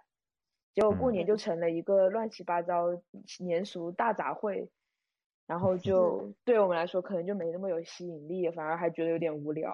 [0.75, 2.89] 结果过嗯年就成了一个乱七八糟
[3.39, 4.69] 年俗大杂烩，
[5.47, 9.73] 然后就 对我们来说可能就没那么有吸引力，反而还觉得有点无聊。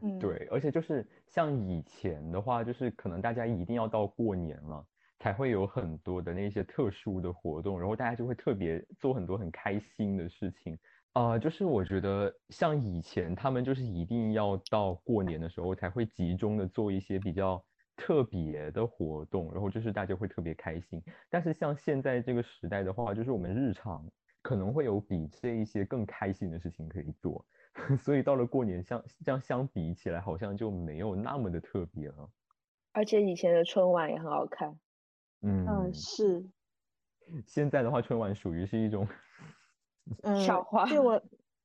[0.00, 4.84] 嗯，对，而且就是像以前的话，就是可能大家一定要到过年了，
[5.22, 10.76] 才会有很多的那些特殊的活动，然后大家就会特别做很多很开心的事情。
[11.12, 21.00] 啊、就是我觉得像以前他们就是一定要到过年的时候才会集中的做一些比较特别的活动，然后就是大家会特别开心。
[21.30, 24.04] 但是像现在这个时代的话，就是我们日常
[24.42, 27.46] 可能会有比这一些更开心的事情可以做。
[28.02, 32.28] 所以到了过年相这样相比起来，好像就没有那么的特别了。
[32.92, 34.78] 而且以前的春晚也很好看，
[35.42, 36.44] 嗯嗯，是，
[37.46, 39.06] 现在的话，春晚属于是一种，
[40.22, 41.22] 嗯，笑话对我，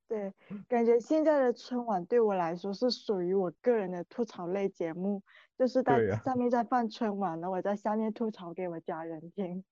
[0.08, 0.34] 对，
[0.68, 5.22] 感觉现在的春晚对我来说是属于我个人的吐槽类节目，
[5.58, 9.64] 就是在上面在放春晚，然后我在下面吐槽给我家人听。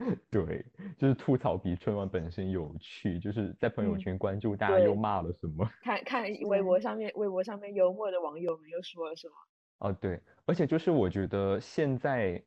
[0.30, 0.64] 对，
[0.96, 5.68] 就是吐槽比春晚本身有趣，就是在朋友嗯圈关注大家又骂了什么。
[5.82, 9.34] 看看微博上面微博上面幽默的网友们又说了什么。
[9.80, 12.42] 哦，对，而且就是我觉得现在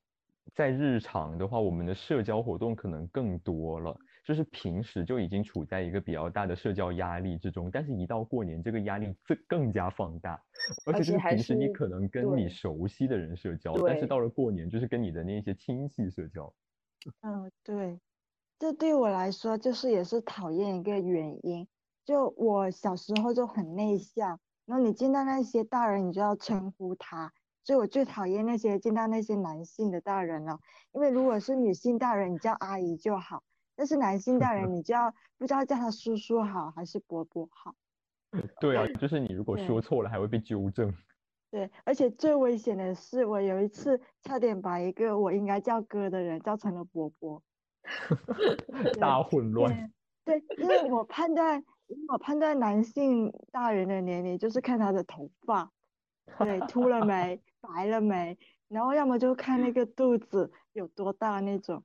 [0.54, 10.40] 在日常的话，我们的社交活动可能更多了，就是平时就已经处在一个比较大的社交压力之中，但是一到过年，这个压力更更加放大，
[10.86, 16.54] 而且就是平时你可能跟你熟悉的人社交，但是到了过年，就是跟你的那些亲戚社交。
[17.22, 18.00] 嗯，对，
[18.60, 21.68] 这对我来说就是也是讨厌一个原因。
[22.06, 27.32] 就我小时候就很内向，然后你见到那些大人，你就要称呼他，
[27.64, 30.60] 所以我最讨厌那些见到那些男性的大人了。
[30.92, 33.44] 因为如果是女性大人，你叫阿姨就好，
[33.76, 37.76] 但是男性大人， 你就要不知道叫他叔叔好还是伯伯好。
[38.60, 40.94] 对啊，就是你如果说错了，还会被纠正。
[41.52, 47.44] 对，而且最危险的是，我有一次差点把一个我应该叫哥的人叫成了伯伯。
[49.00, 49.92] 大混乱。
[50.26, 51.64] 对，因为我判断，
[52.08, 55.70] 我判断男性大人的年龄就是看他的头发，
[56.38, 61.84] 对，秃了没，白了没，然后要么就看那个肚子有多大那种，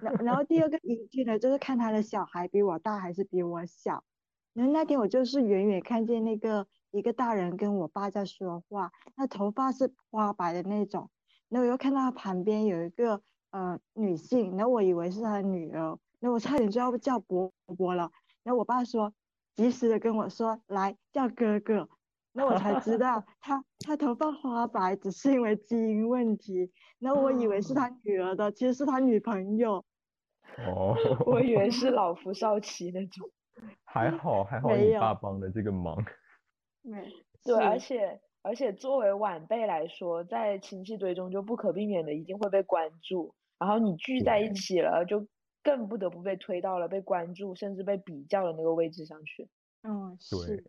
[0.00, 4.04] 然然后第二个依据呢，就是看他的小孩比我大还是比我小。
[4.52, 11.10] 然后那天我就是远远看见那个一个大人跟我爸在说话，那头发是花白的那种，
[11.48, 13.20] 然后我又看到他旁边有一个
[13.50, 18.12] 呃女性，然后我以为是他的女儿，然后我差点就要叫伯伯了，
[18.44, 19.12] 然后我爸说
[19.56, 21.88] 及时的跟我说来叫哥哥，
[22.34, 29.84] 那我才知道 他他头发花白只是因为基因问题，那我以为是他女儿的，其实是他女朋友。
[30.66, 30.94] 哦，
[31.26, 33.28] 我以为是老夫少妻那种。
[33.84, 35.96] 还好还好没有你爸帮的这个忙。
[36.82, 37.08] 没，
[37.44, 45.26] 对，而且而且作为晚辈来说，在亲戚堆中就不可避免的一定会被关注，然后你聚在一起了，就
[45.62, 49.48] 更不得不被推到了被关注甚至被比较的那个位置上去。
[49.82, 50.64] 嗯，对是，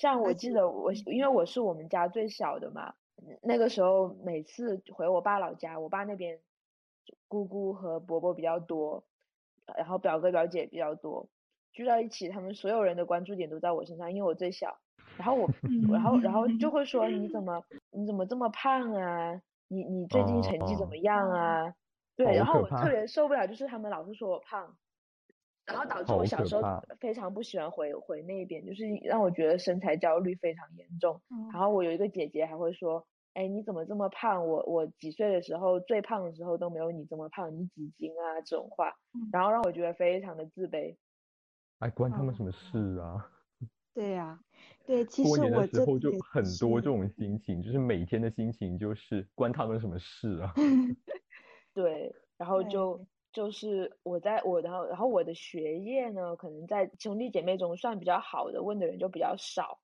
[0.00, 2.94] 像我记得我，因为我是我们家最小的嘛，
[3.42, 6.40] 那个时候每次回我爸老家，我爸那边
[7.28, 9.04] 姑姑和伯伯比较多，
[9.76, 11.28] 然后表哥表姐比较多，
[11.72, 14.78] 聚到一起，他们所有人的关注点都在我身上，因为我最小。
[15.18, 15.50] 然后我，
[15.92, 19.42] 然后然后就会说你怎么你怎么这么胖啊？
[19.68, 21.74] 你你最近成绩怎么样啊？
[22.16, 24.74] 对，然后我特别受不了，就是他们老是说我胖，
[25.66, 26.62] 然后导致我小时候
[26.98, 31.20] 非常不喜欢回回那边，就是让我觉得身材焦虑非常严重。
[31.30, 34.46] 嗯然后我有一个姐姐还会说，哎，你怎么这么胖？
[34.46, 38.40] 我我几岁的时候最胖的时候都没有你这么胖，你几斤啊？
[38.40, 40.96] 这种话，嗯然后让我觉得非常的自卑。
[41.78, 43.30] 哎，关他们什么哦事啊？
[43.94, 44.38] 对呀、
[44.86, 50.54] 对，其实我这的时候就很多这种心情，就是每天的心情就是关他们什么事啊？
[51.74, 59.80] 对，然后就就是我在我然后然后我的学业呢，可能在兄弟姐妹中算比较好的，问的人就比较少，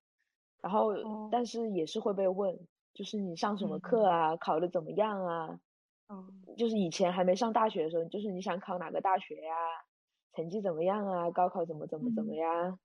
[0.62, 2.58] 然后哦但是也是会被问，
[2.94, 5.60] 就是你上什么嗯课啊，考的怎么样啊？
[6.08, 9.54] 嗯，就是以前还没上大学的时候，就是你想考哪个大学呀、
[10.34, 11.30] 成绩怎么样啊？
[11.30, 12.78] 高考怎么怎么怎么嗯呀？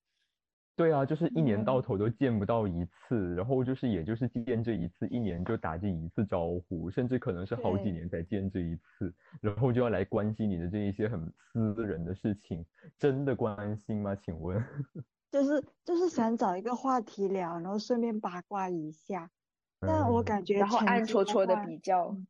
[0.82, 12.66] 对啊，就是一年到嗯头都见不到一次，然后就是也就是见这一次，一年就打这一次招呼，甚至可能是好几年才见这一次，然后就要来关心你的这一些很私人的事情，
[12.98, 14.16] 真的关心吗？
[14.16, 14.60] 请问？
[15.30, 19.30] 就是就是想找一个话题聊，然后顺便八卦一下。
[19.80, 22.28] 但我嗯感觉然后暗戳戳的比较，嗯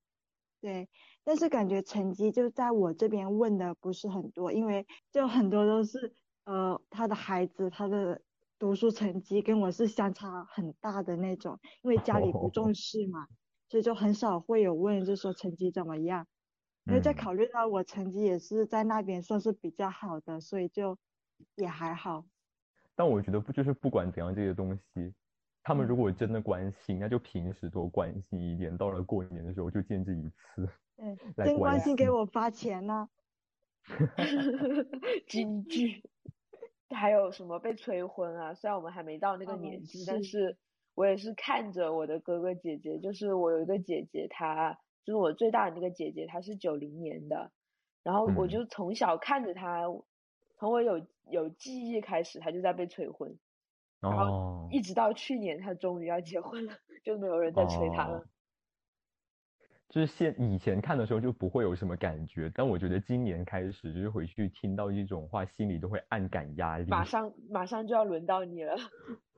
[0.60, 0.90] 对，
[1.24, 8.22] 但是感觉成绩就在我这边问的不是很多，因为就很多都是呃他的孩子他的
[8.62, 13.28] 读书成绩跟我是相差很大的那种，因为家里不重视嘛，
[13.68, 16.28] 所以就很少会有问，就说成绩怎么样。
[16.86, 20.96] 因为再嗯考虑到我成绩也是在那边算是比较好的，所以就
[21.56, 22.24] 也还好。
[22.94, 25.12] 但我觉得不就是不管怎样这些东西，
[25.64, 30.70] 他们如嗯果真的关心，那就平时多关心一点，到了过年的时候就见这一次
[31.36, 32.14] 真关关心给心。
[32.14, 33.10] 我发钱呢、
[35.26, 36.04] 京剧，
[36.96, 38.54] 还有什么被催婚啊？
[38.54, 40.58] 虽然我们还没到那个哦年纪，但是是
[40.94, 47.52] 我也是看着我的哥哥姐姐，就是我有一个姐姐，她就是我最大的那个姐姐，她是九零年的，
[48.04, 49.84] 然后我嗯就从小看着她，
[50.58, 53.38] 从我有有记忆开始，她就在被催婚，
[54.00, 56.74] 然后哦一直到去年她终于要结婚了，
[57.04, 58.20] 就没有人再催她了。
[58.20, 58.26] 哦，
[59.92, 66.90] 就是现以前看的时候就不会有什么感觉，但我觉得今年开始，就是回去听到这种话，心里都会暗感压力。
[66.90, 68.74] 马 上马上就要轮到你了，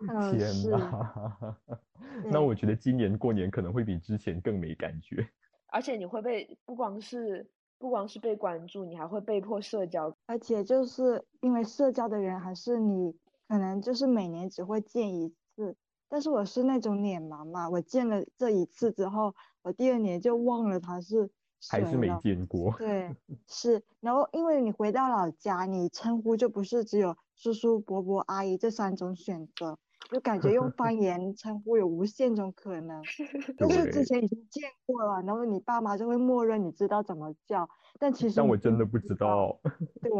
[0.07, 1.57] 嗯，天是，呐，
[2.31, 5.27] 那我觉得今年过年可能会比之前更没感觉。
[5.73, 10.15] 而且你会被不光是不光是被关注，你还会被迫社交。
[10.27, 15.75] 而且就是因为社交的人还是你，可能就是每年只会见一次，
[16.13, 19.33] 但是我是那种脸盲嘛，我见了这一次之后，
[19.63, 21.27] 我第二年就忘了他是
[21.59, 22.07] 谁还是没。
[22.21, 22.71] 见过。
[22.77, 23.15] 对，
[23.49, 29.79] 是，然后因为你回到老家，你称呼就不是只有叔叔、伯伯、阿姨这三种选择，
[30.11, 33.01] 就感觉用方 言称呼有无限种可能。
[33.57, 37.67] 但是之前已经见过了，然后你爸妈就会默认你知道怎么叫，
[37.99, 39.59] 但其实但我真的不知道。
[39.99, 40.11] 对，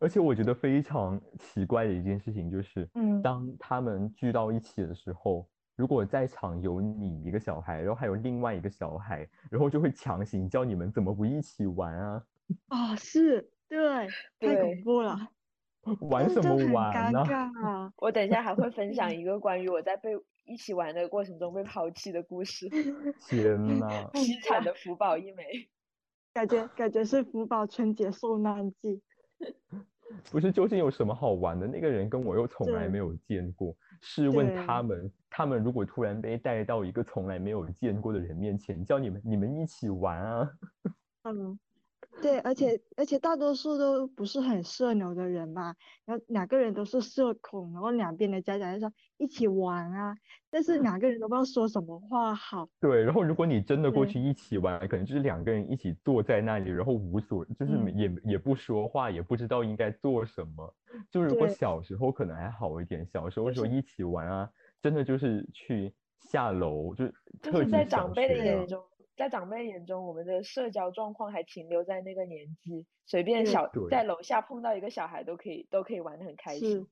[0.00, 12.24] 而且我觉得非常奇怪的一件事情就是，嗯当他们聚到一起的时候，如果在场有你一个小孩，然后还有另外一个小孩，然后就会强行叫你们怎么不一起玩啊？
[12.68, 14.08] 啊、是，对，
[14.40, 15.16] 太恐怖了，
[16.08, 17.20] 玩什么玩呢？
[17.24, 20.10] 尬 啊，我等一下还会分享一个关于我在被
[20.46, 22.68] 一起玩的过程中被抛弃的故事，
[23.28, 24.10] 天呐！
[24.14, 25.44] 凄惨的福宝一枚。
[26.32, 29.02] 感觉感觉是福宝春节受难记，
[30.30, 31.66] 不是，究竟有什么好玩的？
[31.66, 33.76] 那个人跟我又从来没有见过。
[34.00, 40.50] 试问他们，他们如果突然被带到一个从来没有见过的人面前，叫你们你们一起玩啊？
[41.24, 41.58] 嗯。
[42.20, 50.16] 对，而且而且大多数都不是很社牛的人吧，然后两个人都是社恐，然后两边的家长就说一起玩啊，
[50.50, 52.68] 但是两个人都不知道说什么话好。
[52.80, 60.74] 对，然后如果你真的过去一起玩，可能就是两个人一起坐在那里，然后无所，就是嗯也也不说话，也不知道应该做什么。
[61.10, 64.50] 就如果小时候可能还好一点，小时候就是说一起玩啊，
[64.82, 68.82] 真的就是去下楼，就是就特级是在长辈的眼中，
[69.18, 76.86] 在长辈眼中，我们的社交状况还停留在那个年纪，随便小在楼下碰到一个小孩都可以都可以玩得很开心。，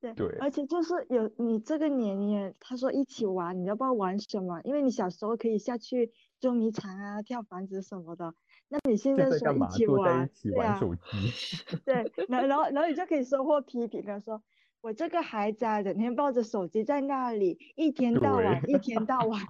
[0.00, 6.10] 对，对而且就是有你这个年龄，他说一起玩，你都不知道玩什么，因为你小时候可以下去
[6.40, 8.34] 捉迷藏啊、跳房子什么的，
[8.68, 11.80] 那你现在说一起玩，起对啊，玩手机。
[11.84, 11.94] 对，
[12.28, 14.42] 然后然后然后你就可以收获批评了，说
[14.80, 19.40] 我这个孩子啊，整天抱着手机在那里，一天到晚，一天到晚，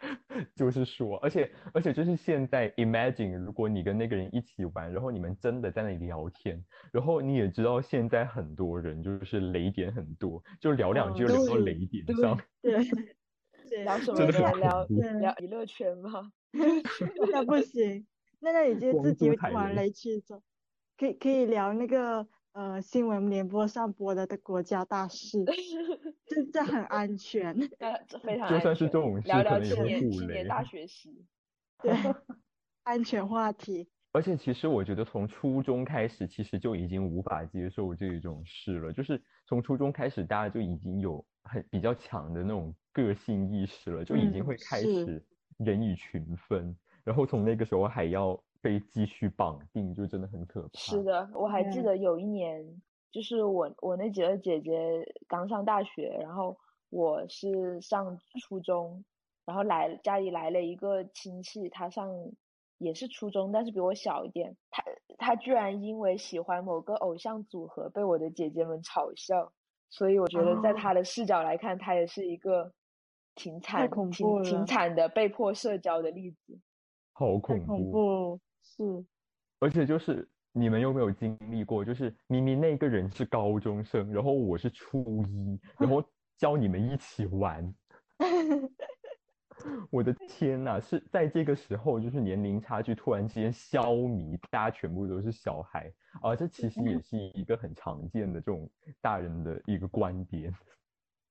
[0.54, 12.72] 就是说，而且而且就是现在，imagine 如果你跟那个人一起玩，然后你们真的在那里聊天，然后你也知道现在很多人就是雷点很多，就聊两句就聊到雷点上，对
[13.68, 14.86] 对，聊什么真的呢？
[14.88, 16.30] 很聊娱乐圈吗？
[17.32, 18.06] 那不行，
[18.40, 20.42] 那那你就自己玩雷雷去走，
[20.96, 22.26] 可以可以聊那个
[22.56, 25.44] 呃新闻联播上播的的国家大事，
[26.24, 31.26] 这这很安全， 那这非常就算是这种事聊聊可能也会青年互雷青年大 学习，
[31.82, 31.92] 对，
[32.84, 38.90] 安全话题，而且其实我觉得从初中开始，其实就已经无法接受这种事了。
[38.90, 45.22] 就是从初中开始，大家就已经有很比较强的那种个性意识了，就已经嗯会开始
[45.58, 50.68] 人以群分，然后从那个时候还要被继续绑定，就真的很可怕。
[50.72, 54.72] 是的，我还记得有一年，就是我我那几个姐姐
[55.28, 56.58] 刚上大学，然后
[56.90, 59.04] 我是上初中，
[59.44, 62.10] 然后来家里来了一个亲戚，他上
[62.78, 64.56] 也是初中，但是比我小一点。
[64.68, 64.82] 他
[65.16, 69.52] 他居然因为喜欢某个偶像组合被我的姐姐们嘲笑，
[69.90, 72.72] 所以我觉得在哦他的视角来看，他也是一个
[73.36, 76.58] 挺惨、挺挺惨的被迫社交的例子。
[77.12, 78.40] 好太恐恐怖，
[78.76, 79.04] 是，
[79.60, 86.02] 而且就是你们有没有经历过，就是明明那个人是高中生，然后我是初一，然后
[86.36, 87.74] 教你们一起玩。
[89.90, 95.90] 我的天呐，是在这个时候，就是年龄差距突然之间消弭，大家全部都是小孩，
[96.22, 98.70] 而这其实也是一个很常见的这种
[99.00, 100.52] 大人的一个观点。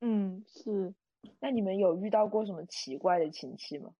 [0.01, 0.93] 嗯，是，
[1.39, 3.91] 那你们有遇到过什么奇怪的亲戚吗？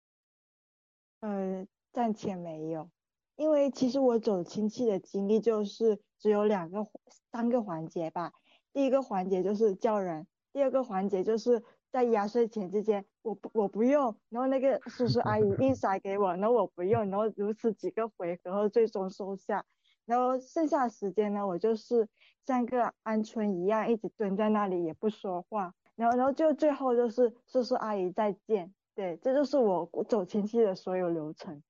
[1.22, 2.90] 呃，暂且没有，
[3.36, 6.86] 因为其实我走亲戚的经历就是只有两个、
[7.32, 8.32] 三个环节吧。
[8.74, 19.66] 第一个环节就是叫人，第二个环节就是在压岁钱之间，我不我不用，然后那个叔叔阿姨硬塞给我，然后我不用，然后如此几个回合，后最终收下。
[20.06, 22.08] 然后剩下时间呢，我就是
[22.46, 25.74] 像个鹌鹑一样，一直蹲在那里也不说话。
[25.96, 28.74] 然后，然后就最后就是叔叔阿姨再见。
[28.94, 31.64] 对，这就是我走亲戚的所有流程。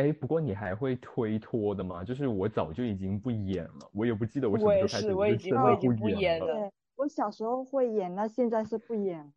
[0.00, 2.02] 哎，不过你还会推脱的吗？
[2.02, 6.46] 就是我早就已经不演了，我也不记得我什么时候开始，我已就真的经我已经不演了，演了。
[6.46, 9.32] 对，我小时候会演，那现在是不演了。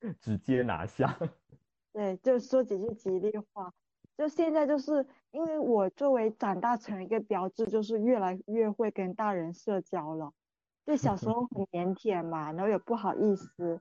[0.20, 1.16] 直接拿下。
[1.94, 3.72] 对，就说几句吉利话。
[4.16, 10.32] 就现在就是因为我作为长大成一个标志，就是越来越会跟大人社交了。
[10.84, 13.80] 就小时候很腼腆嘛，然后也不好意思。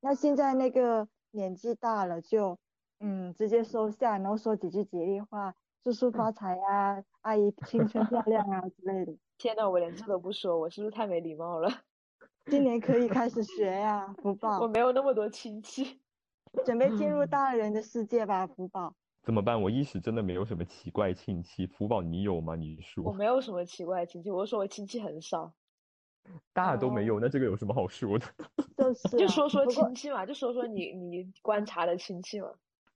[0.00, 2.58] 那现在那个年纪大了就，
[3.00, 5.54] 嗯直接收下，然后说几句吉利话，
[5.84, 9.16] 叔叔发财呀、阿姨青春漂亮啊之类的。
[9.36, 11.68] 天呐，我连这都不说，我是不是太没礼貌了？
[12.46, 16.00] 今年可以开始学呀、福宝我，没有那么多亲戚。
[16.64, 18.94] 准备进入 大人的世界吧，福宝。
[19.22, 19.60] 怎么办？
[19.60, 21.66] 我一时真的没有什么奇怪亲戚。
[21.66, 22.54] 福宝，你有吗？
[22.54, 25.52] 你说我，没有什么奇怪亲戚，我说我亲戚很少，
[26.52, 28.26] 大家都没哦有，那这个有什么好说的？
[28.76, 32.52] 就是啊就说说亲戚嘛，就说说你你观察的亲戚嘛。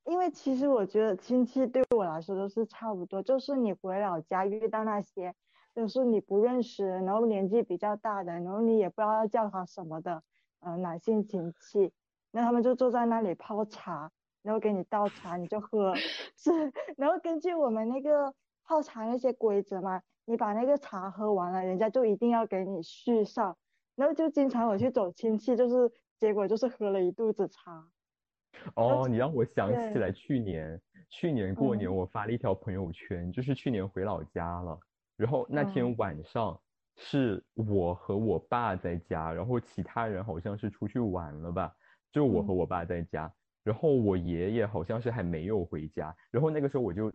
[0.07, 5.35] 因为其实我觉得亲戚对我来说都是差不多，就是你回老家遇到那些
[5.75, 10.23] 就是你不认识，然后年纪比较大的，然后你也不知道要叫他什么的，
[10.61, 11.93] 呃，男性亲戚，
[12.31, 15.93] 那他们就坐在那里泡茶，然后给你倒茶，你就喝，
[16.39, 18.33] 是，然后根据我们那个
[18.65, 23.57] 泡茶那些规则嘛，你把那个茶喝完了，人家就一定要给你续上，
[23.97, 27.91] 然后就经常我去走亲戚，就是结果就是喝了一肚子茶。
[28.75, 31.97] 哦，你让我想起来去年，去年过年嗯。
[31.97, 34.79] 我发了一条朋友圈，就是去年回老家了，
[35.17, 35.73] 然后那嗯。
[35.73, 36.59] 天晚上
[36.97, 41.75] 是我和我爸在家，然后其他人好像是出去玩了吧，
[42.11, 42.57] 就我和嗯。
[42.57, 43.33] 我爸在家，
[43.63, 47.13] 然后我爷爷好像是还没有回家，然后那个时候我就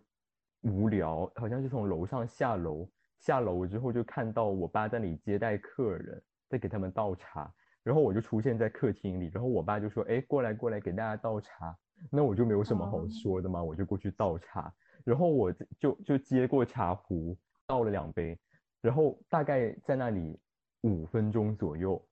[0.61, 2.87] 无聊，好像是从楼上下楼，
[3.19, 7.51] 下楼之后就看到我爸在那里接待客人，在给他们倒茶。
[7.83, 11.75] 然后我就出现在客厅里，然后我爸就说：“哎，过来过来，给大家倒茶。”
[12.11, 14.73] 那我就没有什么好哦说的嘛，我就过去倒茶。
[15.03, 17.35] 然后我就就接过茶壶，
[17.67, 18.37] 倒了两杯，
[18.81, 20.39] 然后大概在那里
[20.81, 22.03] 五分钟左右，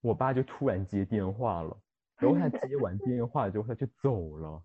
[0.00, 1.76] 我爸就突然接电话了。
[2.18, 4.62] 然后他接完 电话之后，他就走了。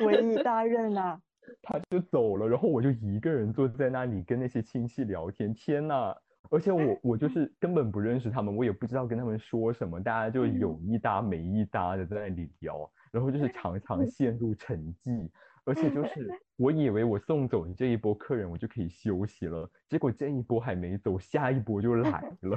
[0.00, 1.20] 委以大任啊，
[1.62, 5.54] 他就走了，然后我就一个人坐在那里跟那些亲戚聊天。
[5.54, 6.14] 天呐！
[6.50, 15.30] 而且我 我就是根本不认识他们，我也不知道跟他们说什么，大家就有一搭没一搭的在那里聊，然后就是常 常陷入沉寂。
[15.64, 22.56] 而且就是 我以为我送走你这一波客人，我就可以休息了，结果这一波还没走，下一波就来了。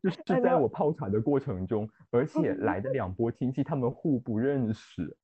[0.00, 5.16] 就是在我泡茶的过程中，而且来的两波亲戚他们互不认识。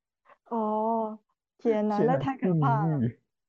[0.51, 1.19] 哦，
[1.59, 3.01] 天哪，那太可怕了！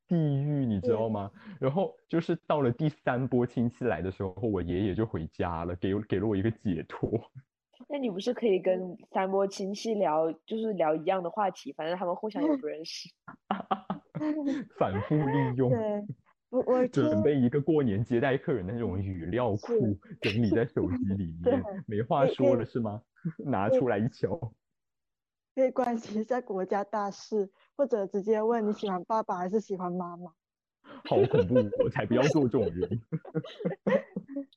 [0.09, 1.31] 地狱，你知道吗？
[1.61, 7.09] 然后就是到了第三波亲戚来的时候，我爷爷就回家了，给给了我一个解脱。
[7.87, 13.07] 那你不是可以跟三波亲戚聊，就是聊一样的话题，反正他们互相也不认识。
[14.77, 15.69] 反复利用。
[15.69, 15.79] 对，
[16.49, 23.01] 我我准备一个过年接待客人的那种语料库，整理在手机里面，没话说了是吗？
[23.45, 24.51] 拿出来一瞧。
[25.59, 30.31] 可以关心一下国家大事，或者直接问你喜欢爸爸还是喜欢妈妈。
[31.05, 31.55] 好恐怖！
[31.83, 33.01] 我才不要做这种人。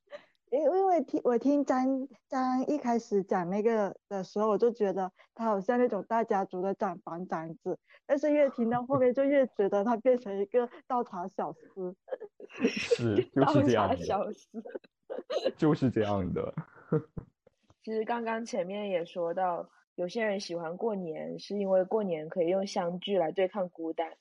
[0.51, 7.77] 因因为听我听张张一开始讲那个的时候，我就觉得他好像那种大家族的长房长子，
[8.07, 11.97] 但是越听到后面就越觉得他变成一个倒茶小厮。
[12.61, 13.97] 是， 就是这样的。
[13.97, 14.63] 小司。
[15.57, 16.55] 就是这样的。
[17.83, 19.69] 其实刚刚前面也说到。
[19.95, 24.13] 有些人喜欢过年，是因为过年可以用相聚来对抗孤单。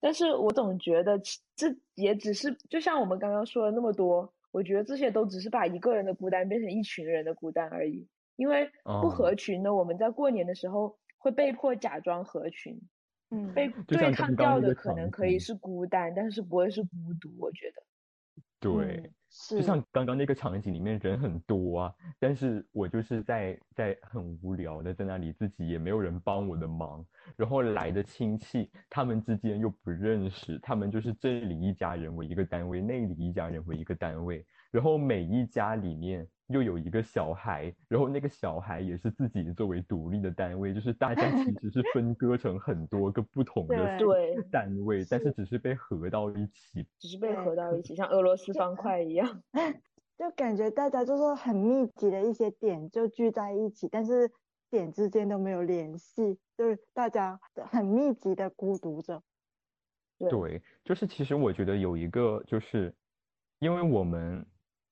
[0.00, 1.18] 但是我总觉得
[1.54, 8.06] 这也只是，就像我们刚刚说了那么多，我觉得这些都只是把一个人的孤单变成一群人的孤单而已。
[8.36, 12.78] 因为不合群的，我们在过年的时候会被迫假装合群，
[13.30, 16.88] 嗯，被对抗掉的可能可以是孤单，但是不会是孤
[17.18, 17.30] 独。
[17.38, 17.82] 我觉得，
[18.74, 19.12] 对。
[19.50, 27.04] 就像刚刚那个场景里面人很多啊，但是我就是在在很无聊的在那里，自己也没有人帮我的忙，
[27.36, 36.26] 然后来的亲戚他们之间又不认识，他们就是这里一家人为一个单位，那里一家人为一个单位，然后每一家里面。
[36.48, 43.98] 又有一个小孩，然后那个小孩也是自己作为独立的单位，就是大家其实是 分割成很多个不同的
[44.52, 49.42] 单位，但是只是被合到一起，只是被合到一起， 像俄罗斯方块一样，
[50.16, 54.30] 就感觉大家就是很密集的一些点就聚在一起，但是
[54.70, 57.40] 点之间都没有联系，就是大家
[57.70, 59.20] 很密集的孤独着。
[60.30, 62.94] 对，就是其实我觉得有一个就是，
[63.58, 64.46] 因为我们。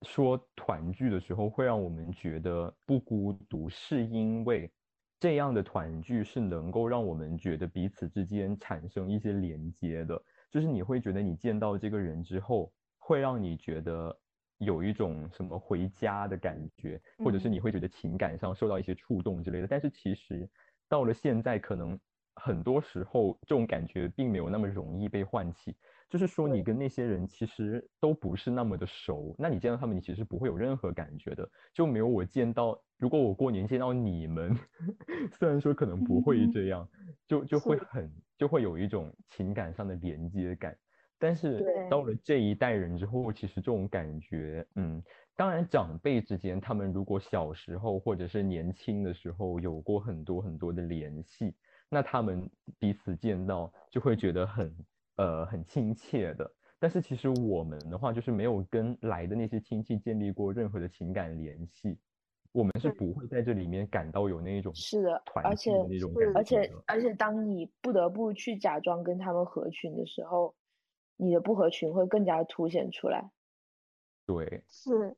[0.05, 4.71] 说团聚的时候会让我们觉得不孤独，是因为
[5.19, 10.21] 这样的团聚是能够让我们觉得彼此之间产生一些连接的。
[10.51, 14.17] 就是你会觉得你见到这个人之后，会让你觉得
[14.59, 19.67] 有一种什么回家的感觉，或者是你会觉得情感上受到一些触动之类的。
[19.67, 20.49] 但是其实
[20.87, 21.99] 到了现在，可能
[22.35, 25.75] 很多时候这种感觉并没有那么容易被唤起。
[26.09, 32.79] 就是说，你跟那些人其实都不是那么的熟，那你见到他们，你其实不会有任何感觉的，就没有我见到。
[32.97, 34.55] 如果我过年见到你们，
[35.37, 36.87] 虽然说可能不会这样，
[37.27, 40.77] 就就会很就会有一种情感上的连接感。
[41.17, 45.01] 但是到了这一代人之后，其实这种感觉，嗯，
[45.35, 51.55] 当然长辈之间，他们如果小时候或者是年轻的时候有过很多很多的联系，
[51.89, 54.73] 那他们彼此见到就会觉得很。
[55.17, 61.97] 呃，很亲切的，但是其实我们的话就是没有跟来的那些亲戚建立过任何的情感联系，
[62.51, 70.53] 我们是不会在这里面感到有那一种是的，而且那种感觉，而且而且当你不得不去假装跟他们合群的时候，
[71.15, 73.31] 你的不合群会更加凸显出来。
[74.25, 75.15] 对，是，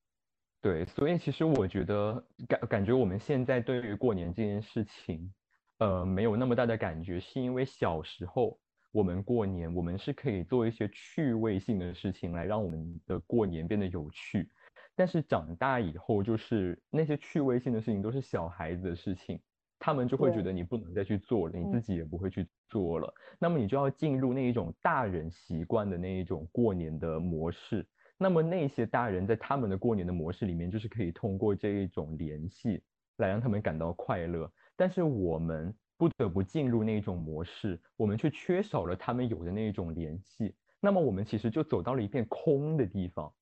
[0.61, 5.33] 对，所以其实我觉得感感觉我们现在对于过年这件事情，
[5.79, 8.59] 呃，没有那么大的感觉，是因为小时候。
[8.97, 14.49] 我们过年，我们是可以做一些趣味性的事情来让我们的过年变得有趣。
[14.95, 19.39] 但是长大以后，就是那些趣味性的事情都是小孩子的事情，
[19.77, 23.13] 他们就会觉得你不能再去做了，你自己也不会去做了。
[23.37, 27.87] 那么你就要进入那一种大人习惯的那一种过年的模式。
[28.17, 32.81] 那么那些大人在他们的过年的模式里面，就是可以通过这一种联系
[33.17, 34.51] 来让他们感到快乐。
[34.75, 35.71] 但是我们。
[35.97, 43.33] 不得不进入那一种模式，我们却缺少了他们有的那一种联系，那么我们其实就走到了一片空的地方。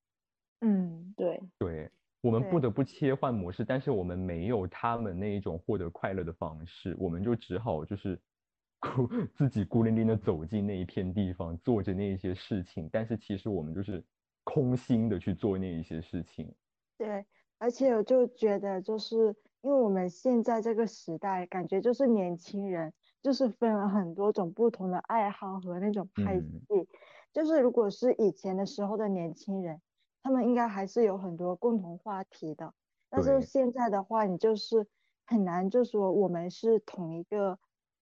[0.62, 1.90] 嗯，对，对，
[2.22, 8.18] 我们不得不切换模式，但是我们没有他们那一种获得快乐的方式，我们就只好就是
[8.80, 14.02] 孤自己孤零零的走进那一片地方，做着那一些事情，但是其实我们就是
[14.44, 16.50] 空心的去做那一些事情。
[16.96, 17.26] 对，
[17.58, 26.88] 而且我就觉得就是因为我们现在这个时代，感觉就是年轻人就是分了很多种不同的爱好和那种派系。
[27.32, 29.80] 就是如果是以前的时候的年轻人，
[30.22, 32.72] 他们应该还是有很多共同话题的。
[33.10, 34.86] 但是现在的话，你就是
[35.26, 37.58] 很难就说我们是同一个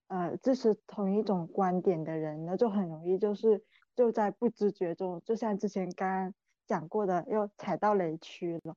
[0.09, 6.35] 呃支持同一种观点的人，那就很容易就是就在不知觉中，就像之前刚刚
[6.67, 8.77] 讲过的，又踩到雷区了。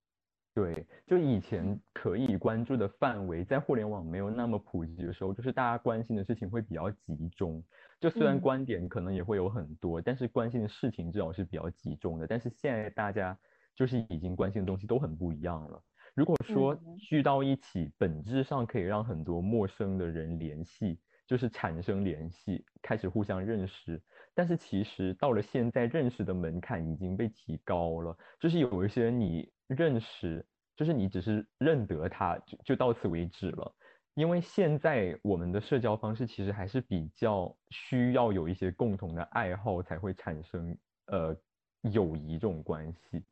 [0.58, 7.64] 对，就以前可以关注的范围，在互联网没有那么普及的时候，就是大家关心的事情会比较集中。
[8.00, 12.26] 就虽然观点可能也会有很多，但是关心的事情至少是比较集中的。
[12.26, 13.38] 但是现在大家
[13.76, 15.80] 就是已经关心的东西都很不一样了。
[16.16, 20.98] 如果说聚到一起，本质上可以让很多陌生的人联系，
[21.28, 24.02] 就是产生联系，开始互相认识。
[24.34, 29.48] 但是其实到了现在，认识的门槛已经被提高了，就是有一些你。
[29.68, 30.46] 认识
[30.76, 33.76] 就是你只是认得他，就就到此为止了。
[34.14, 40.76] 因为现在我们的社交方式其实还是比较需要有一些共同的爱好才会产生
[41.08, 41.36] 呃
[41.82, 43.24] 友谊这种关系。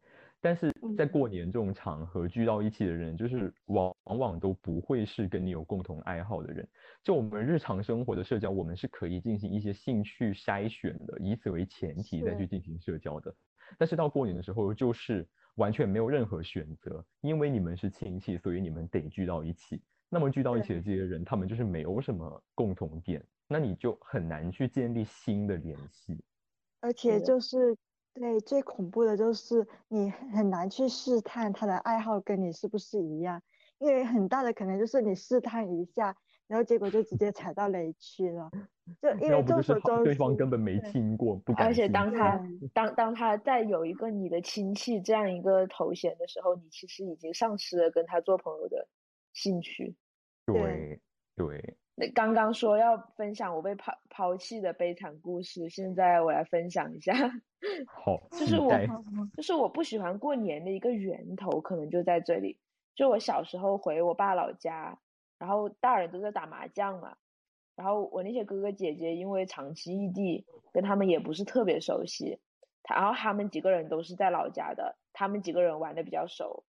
[0.41, 6.67] 但是在过年这种场合聚到一起的人，就是往往往都不会是跟你有共同爱好的人。
[7.03, 13.33] 就我们日常生活的社交，我们是可以进行一些兴趣筛选的，以此为前提再去进行社交的。
[13.79, 15.27] 但是到过年的时候，就是。
[15.55, 19.81] 完全没有任何选择，因为你们是亲戚，所以你们得聚到一起。
[20.09, 26.23] 那么聚到一起的这些人，他们就是没有什么共同点，那你就很难去建立新的联系。
[26.79, 27.75] 而且就是
[28.13, 33.41] 对最恐怖的就是你很难去试探他的爱好跟你是不是一样，
[33.79, 36.15] 因为很大的可能就是你试探一下。
[36.47, 38.51] 然后结果就直接踩到雷区了，
[39.01, 41.65] 就因为众所周知，对方根本没听过，不敢。
[41.67, 42.39] 而且当他
[42.73, 48.87] 当当他在有一个你的亲戚这样一个头衔的时候，你其实已经丧失了跟他做朋友的
[49.33, 49.95] 兴趣。
[50.45, 50.99] 对
[51.35, 51.77] 对。
[51.95, 57.13] 那刚刚说要分享我被抛抛弃的悲惨故事，现在我来分享一下。
[57.87, 58.71] 好，就是我
[59.35, 62.59] 就是我不喜欢过年的一个源头，可能就在这里。
[62.93, 64.99] 就我小时候回我爸老家。
[65.37, 67.17] 然后大人都在打麻将嘛，
[67.75, 72.39] 然后我那些哥哥姐姐因为长期异地，跟他们也不是特别熟悉，
[72.83, 76.63] 他然后他们几个人都是在老家的，他们几个人玩的比较熟，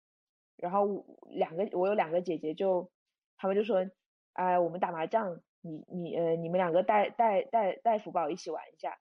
[0.57, 2.89] 然后两个我有两个姐姐就，
[3.37, 3.89] 他们就说，
[4.33, 8.97] 哎，我们打麻将，你你呃你们两个带带带带福宝一起玩一下，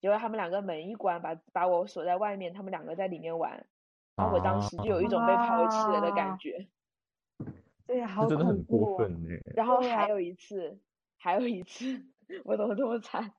[0.00, 3.66] 结果他们两个门一关，把把我锁在外面，他们两个在里面玩，
[4.16, 6.66] 然后我当时就有一种被抛弃了的感觉。
[7.86, 9.28] 对呀，好真的很过分呢。
[9.54, 10.78] 然后还有一次，
[11.18, 12.02] 还有一次，
[12.44, 13.32] 我怎么这么惨？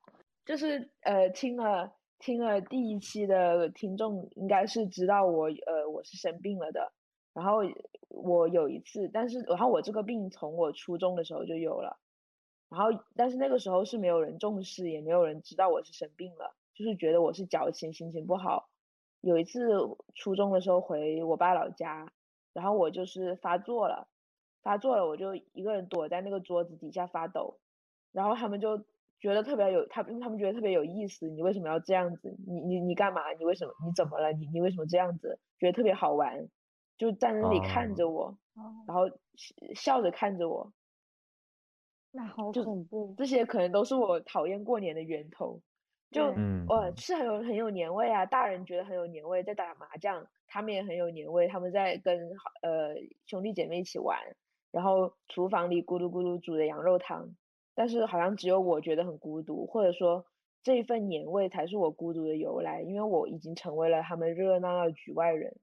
[0.45, 6.91] 就是呃，听了听了第一期的听众应该是知道我呃我是生病了的。
[7.33, 7.59] 然后
[8.09, 11.99] 我有一次，但是然后我这个病从我初中的时候就有了。
[12.69, 18.69] 然后但是那个时候是没有人重视，也没有人知道我是生病了，就是觉得我是矫情，心情不好。
[19.21, 19.61] 有一次
[20.15, 22.11] 初中的时候回我爸老家，
[22.53, 24.07] 然后我就是发作了。
[24.61, 27.59] 发作了，我就一个人躲在那个桌子底下发抖，
[28.11, 28.77] 然后他们就
[29.19, 31.27] 觉得特别有，他他们觉得特别有意思。
[31.29, 32.35] 你为什么要这样子？
[32.47, 33.31] 你你你干嘛？
[33.33, 33.73] 你为什么？
[33.85, 34.31] 你怎么了？
[34.33, 35.39] 你你为什么这样子？
[35.59, 36.47] 觉得特别好玩，
[36.97, 38.37] 就站在那里看着我，
[38.87, 39.09] 然后
[39.75, 40.71] 笑着看着我。
[42.11, 43.13] 那好恐怖。
[43.17, 45.61] 这些可能都是我讨厌过年的源头。
[46.11, 46.23] 就
[46.67, 48.25] 哦，是很有很有年味啊！
[48.25, 52.31] 大人觉得很有年味，在打麻将，他们也很有年味，他们在跟
[52.63, 52.95] 呃
[53.27, 54.17] 兄弟姐妹一起玩。
[54.71, 57.35] 然后厨房里咕噜咕噜煮的羊肉汤，
[57.79, 60.25] 但是好像只有我觉得很孤独，或者说
[60.61, 65.55] 这一份年味才是我孤独的由来，因为我已经成为了他们热热闹闹的局外人。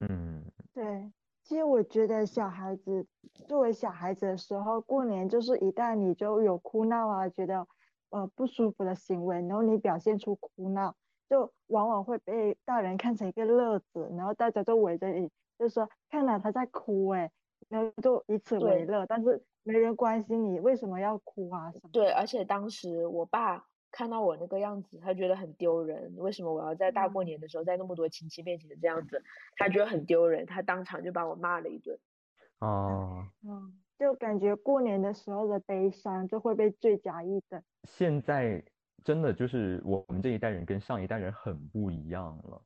[0.00, 1.12] 嗯，对，
[1.44, 3.06] 其实我觉得小孩子
[3.46, 7.68] 作为小孩子的时候，过年就是一旦你就有哭闹啊，觉得
[8.10, 10.96] 呃不舒服的行为，然后你表现出哭闹，
[11.30, 17.30] 就往往会被大人看成一个乐子，然后大家都围着你，就说看了他在哭哎。
[17.68, 21.90] 然后就以此为乐，但是没人关心你为什么要哭啊什么？
[21.92, 26.14] 对，而且当时我爸看到我那个样子，他觉得很丢人。
[26.16, 29.22] 为什么我要在大过年的时候在那么多亲戚面前这样子？
[29.58, 31.98] 他觉得很丢人，他当场就把我骂了一顿。
[32.60, 37.62] 哦，嗯，就感觉过年的时候的悲伤就会被罪加一等。
[37.84, 38.64] 现在
[39.04, 42.62] 真的就是我们这一代人跟上一代人很不一样了。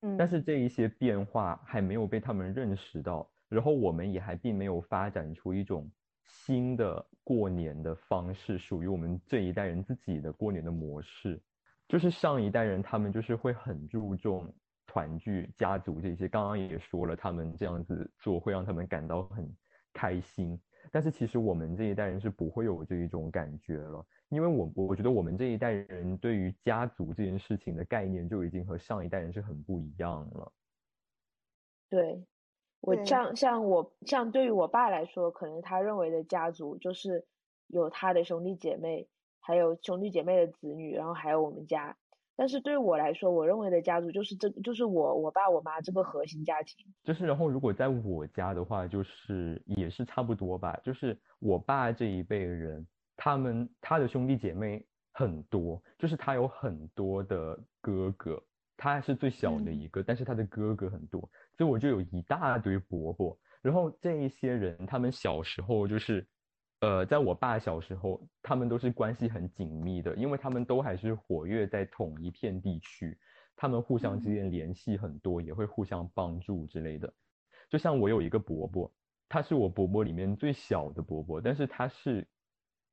[0.00, 3.30] 嗯，但是这一些变化还没有被他们认识到。
[3.48, 5.90] 然后我们也还并没有发展出一种
[6.32, 11.40] 新的过年的方式，属于我们这一代人自己的过年的模式。
[11.88, 14.54] 就是上一代人他们就是会很注重
[14.86, 19.52] 团聚家族这些，刚刚也说了，他们这样子做会让他们感到很
[19.92, 20.58] 开心。
[20.92, 30.52] 但是其实我们这一代人是不会有这一种感觉了，因为我我觉得我们这一代人对于家族这件事情的概念就已经和上一代人是很不一样了。
[31.90, 32.24] 对，
[32.80, 37.24] 我像像我像对于我爸来说，可能他认为的家族就是
[37.66, 39.06] 有他的兄弟姐妹，
[39.40, 41.96] 还有兄弟姐妹的子女，然后还有我们家。
[42.36, 46.86] 但是对于我来说，我认为的家族就是这，就是我、我爸、我妈这个核心家庭。
[47.04, 50.74] 就是，然后如果在我家的话，就是也是差不多吧。
[50.82, 58.42] 就是我爸这一辈人，他们他的兄弟姐妹很多，就是他有很多的哥哥，
[58.74, 61.28] 他是最小的一个，但是他的哥哥很多，
[61.60, 63.38] 所以我就有一大堆伯伯。
[63.60, 66.26] 然后这一些人，他们小时候就是。
[66.82, 73.18] 呃，在我爸小时候，他们都是关系很紧密的，因为他们都还是活跃在同一片地区，
[73.54, 77.12] 他们互相之间联系很多，也会互相帮助之类的。
[77.68, 78.90] 就像我有一个伯伯，
[79.28, 82.26] 他是我伯伯里面最小的伯伯，但是他是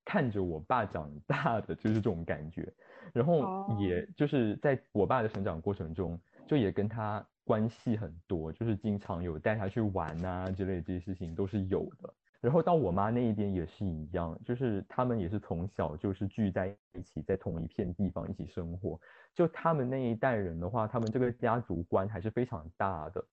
[0.04, 2.70] 看着我爸长大的，就是这种感觉。
[3.14, 12.14] 然后也就是在我爸的成长过程中，就也跟他关系很多，就是经常有带他去玩啊之类这些事情都是有的。
[12.40, 19.00] 然后到我妈那一边也是一样，就是他们也是从小就是聚在一起，在同一片地方一起生活。
[19.34, 23.24] 就他们那一代人的话，他们这个家族观还是非常大的。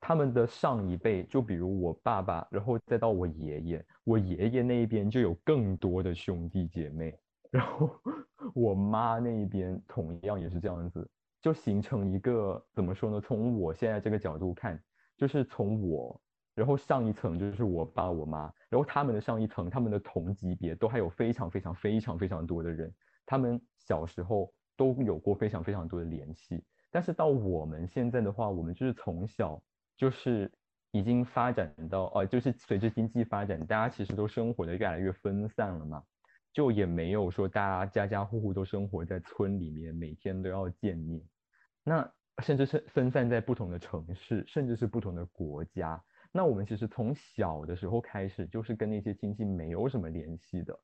[0.00, 7.14] 他们的上一辈，就比如我爸爸，然后再到我爷爷，我爷爷那一边就有更多的兄弟姐妹。
[7.50, 7.90] 然后
[8.54, 11.06] 我妈那一边同样也是这样子，
[11.40, 13.20] 就形成一个怎么说呢？
[13.20, 14.82] 从我现在这个角度看，
[15.16, 16.20] 就是从我。
[16.52, 22.92] 然后上一层就是我爸我妈，然后他们的上一层，他们的同级别都还有非常非常非常非常多的人，
[23.24, 26.62] 他们小时候都有过非常非常多的联系。
[26.90, 29.62] 但是到我们现在的话，我们就是从小
[29.96, 30.52] 就是
[30.90, 36.02] 已经发展到，呃，就是随着经济发展，大家其实都生活的越来越分散了嘛，
[36.52, 41.22] 就也没有说大家家家户户都生活在村里面，每天都要见面，
[41.84, 42.12] 那
[42.42, 46.02] 甚至是分散在不同的城市，甚至是不同的国家。
[46.32, 50.78] 那我们其实从小的时候开始，就是跟那些亲戚没有什么联系的，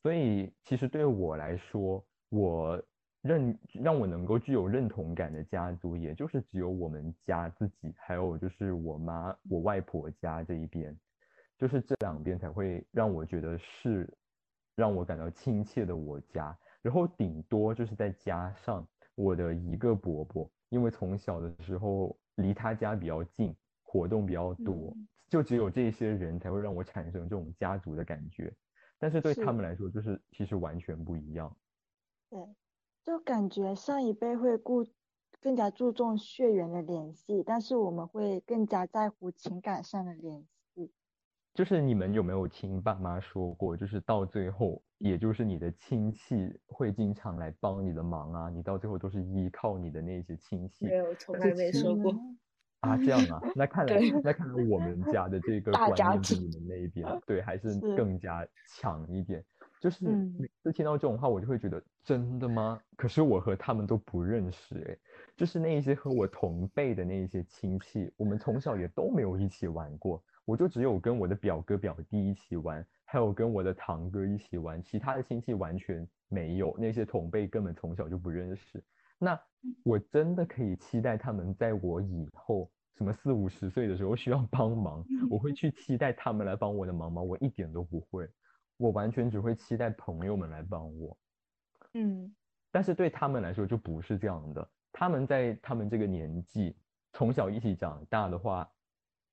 [0.00, 2.80] 所以其实对我来说，我
[3.20, 10.96] 认让我能够具有认同感的家族，也就是只有我们家自己，还有就是我妈、我外婆家这一边，
[11.58, 14.08] 就是这两边才会让我觉得是
[14.76, 16.56] 让我感到亲切的我家。
[16.80, 23.52] 然后顶多就是再加上我的一个伯伯，因为从小的时候离他家比较近。
[23.88, 24.94] 活动比较多，
[25.30, 28.52] 就只有这些人才会让我产生这种家族的感觉，
[28.98, 31.56] 但是对他们来说，就是其实完全不一样。
[32.28, 32.38] 对，
[33.04, 34.84] 就感觉上一辈会顾
[35.40, 40.55] 更加注重血缘的联系，但是我们会更加在乎情感上的联系。
[41.56, 50.84] 就是你们有没有听爸妈说过，就是到最后，也就是你的亲戚会经常来帮你的忙啊，你到最后都是依靠你的那些亲戚。
[50.84, 52.14] 没有，从来没说过。
[52.80, 59.42] 啊，这样啊，那看来那看来我们家的这个观念比你们那一边 对还是更加强一点。
[59.80, 62.78] 就是每次听到这种话，我就会觉得真的吗？
[62.98, 64.96] 可是我和他们都不认识哎，
[65.34, 78.82] 就是那一些和我同辈的那一些亲戚，我们从小也都没有一起玩过，我就只有跟我的表哥表弟一起玩，还有跟我的堂哥一起玩，其他的亲戚完全没有，那些同辈根本从小就不认识。
[79.18, 79.38] 那
[79.82, 82.70] 我真的可以期待他们在我以后。
[82.96, 87.20] 什么四五十岁的时候需要帮忙，我会去期待他们来帮我的忙吗？
[87.20, 88.26] 我一点都不会，
[88.78, 91.18] 我完全只会期待朋友们来帮我。
[91.92, 92.34] 嗯，
[92.72, 94.66] 但是对他们来说就不是这样的。
[94.92, 96.74] 他们在他们这个年纪，
[97.12, 98.66] 从小一起长大的话，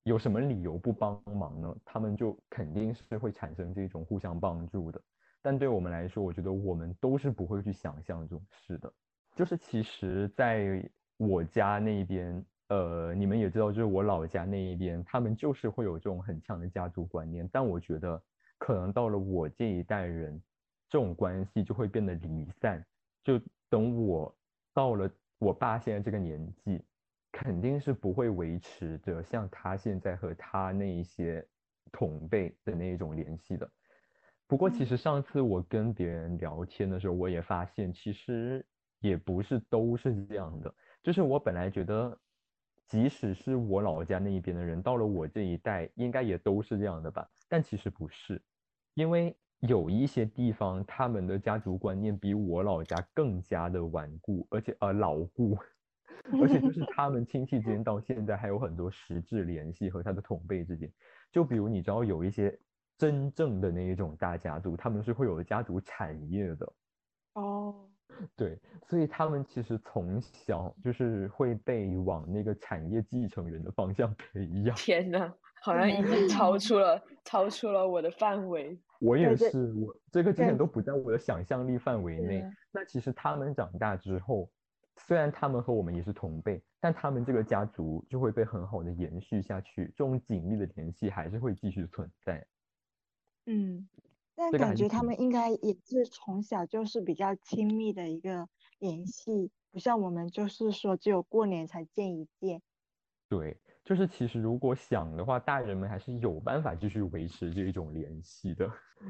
[0.04, 1.76] 有什么理由不帮忙呢？
[1.84, 5.01] 他们就肯定是会产生这种互相帮助的。
[5.41, 8.93] 但对我们来说，我觉得我们都是不会去想象这种事的。
[9.36, 10.88] 就是其实在
[11.18, 12.45] 我家那边。
[12.70, 17.47] 呃，你们也知道，就是我老家那一边，他们就是会有这种很强的家族观念。
[17.51, 18.20] 但我觉得，
[18.58, 20.41] 可能到了我这一代人，
[20.89, 22.84] 这种关系就会变得离散。
[23.22, 23.39] 就
[23.70, 24.34] 等我
[24.74, 26.82] 到了我爸现在这个年纪，
[27.34, 31.45] 肯定是不会维持着像他现在和他那一些
[31.91, 33.69] 同辈的那一种联系的。
[34.47, 38.65] 不过，其实上次我跟别人聊天的时候，我也发现，其实
[38.99, 40.73] 也不是都是这样的。
[41.01, 42.17] 就是我本来觉得。
[42.86, 47.27] 即使是我老家那一边的人，到了我这一代，应该也都是这样的吧？
[47.47, 48.39] 但其实不是，
[48.93, 55.57] 因为有一些地方，他们的家族观念比我老家更加的顽固，而且呃牢固。
[56.41, 60.91] 而且就是 他们亲戚之间到现在还有很多实质联系和他的同辈之间，
[61.32, 62.57] 就比如你知道有一些
[62.97, 66.74] 真正的那一种大家族，他们是会有家族产业的。
[67.34, 67.89] 哦，
[68.36, 74.76] 对，所以他们其实从小就是会被往那个产业继承人的方向培养。
[74.78, 78.80] 天呐，好像已经 超出了超出了我的范围。
[78.99, 82.45] 我也是，我这个之前都不在我的想象力范围内。
[82.71, 84.49] 那其实他们长大之后，
[84.97, 92.45] 虽然他们和我们也是同辈，但他们这个家族就会被很好的延续下去，这种紧密的联系还是会继续存在。
[93.45, 93.87] 嗯，
[94.35, 98.47] 但感觉他们应该也是从小就是比较亲密的一个
[98.79, 102.61] 联系，不像我们就是说只有过年才见一见。
[103.27, 108.69] 对，就是其实如果想的话，大人们还是有办法继续维持这一种联系的，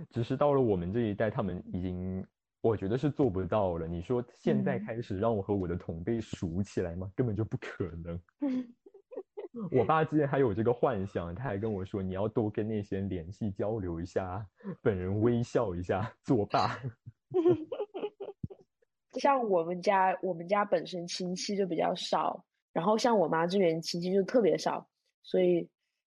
[0.09, 2.25] 只是到了我们这一代，他们已经，
[2.63, 3.85] 我觉得是做不到了。
[3.85, 7.11] 你说现在嗯开始让我和我的同辈熟起来吗？
[7.13, 8.17] 根本就不可能。
[9.69, 14.47] 我爸之前还有这个幻想，他还跟我说，你要多跟那些人联系交流一下，
[14.81, 16.79] 本人微笑一下，作罢。
[19.19, 22.41] 像我们家，我们家本身亲戚就比较少，
[22.71, 24.87] 然后像我妈这边亲戚就特别少，
[25.21, 25.67] 所以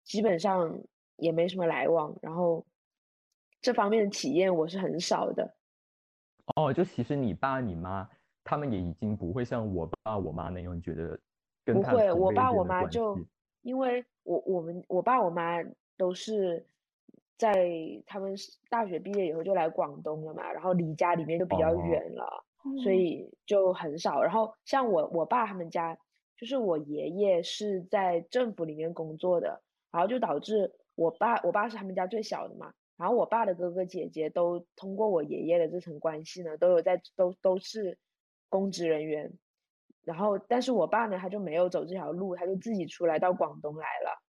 [0.05, 0.81] 基本上
[1.17, 2.17] 也没什么来往。
[2.23, 2.65] 然后
[3.61, 5.57] 这方面的体验我是很少的。
[6.55, 8.09] 哦，就其实你爸你妈
[8.45, 11.19] 他们也已经不会像我爸我妈那样觉得
[11.65, 13.19] 跟不会，我爸我妈就
[13.63, 15.57] 因为我我们我爸我妈
[15.97, 16.65] 都是
[17.37, 17.69] 在
[18.07, 22.45] 他们是大学毕业以后就来广东了嘛，然后离家里面就比较哦远了，
[22.83, 24.23] 所哦以就很少。
[24.23, 25.99] 然后像我我爸他们家，
[26.37, 37.99] 就是我爷爷是在政府里面工作的，然后就导致我爸我爸是他们家最小的嘛，然后我爸的哥哥姐姐都通过我爷爷的这层关系呢，都有在都都是
[38.49, 39.33] 公职人员。
[40.03, 44.23] 然后，但是我爸呢，他就没有走这条路，他就自己出来到广东来了。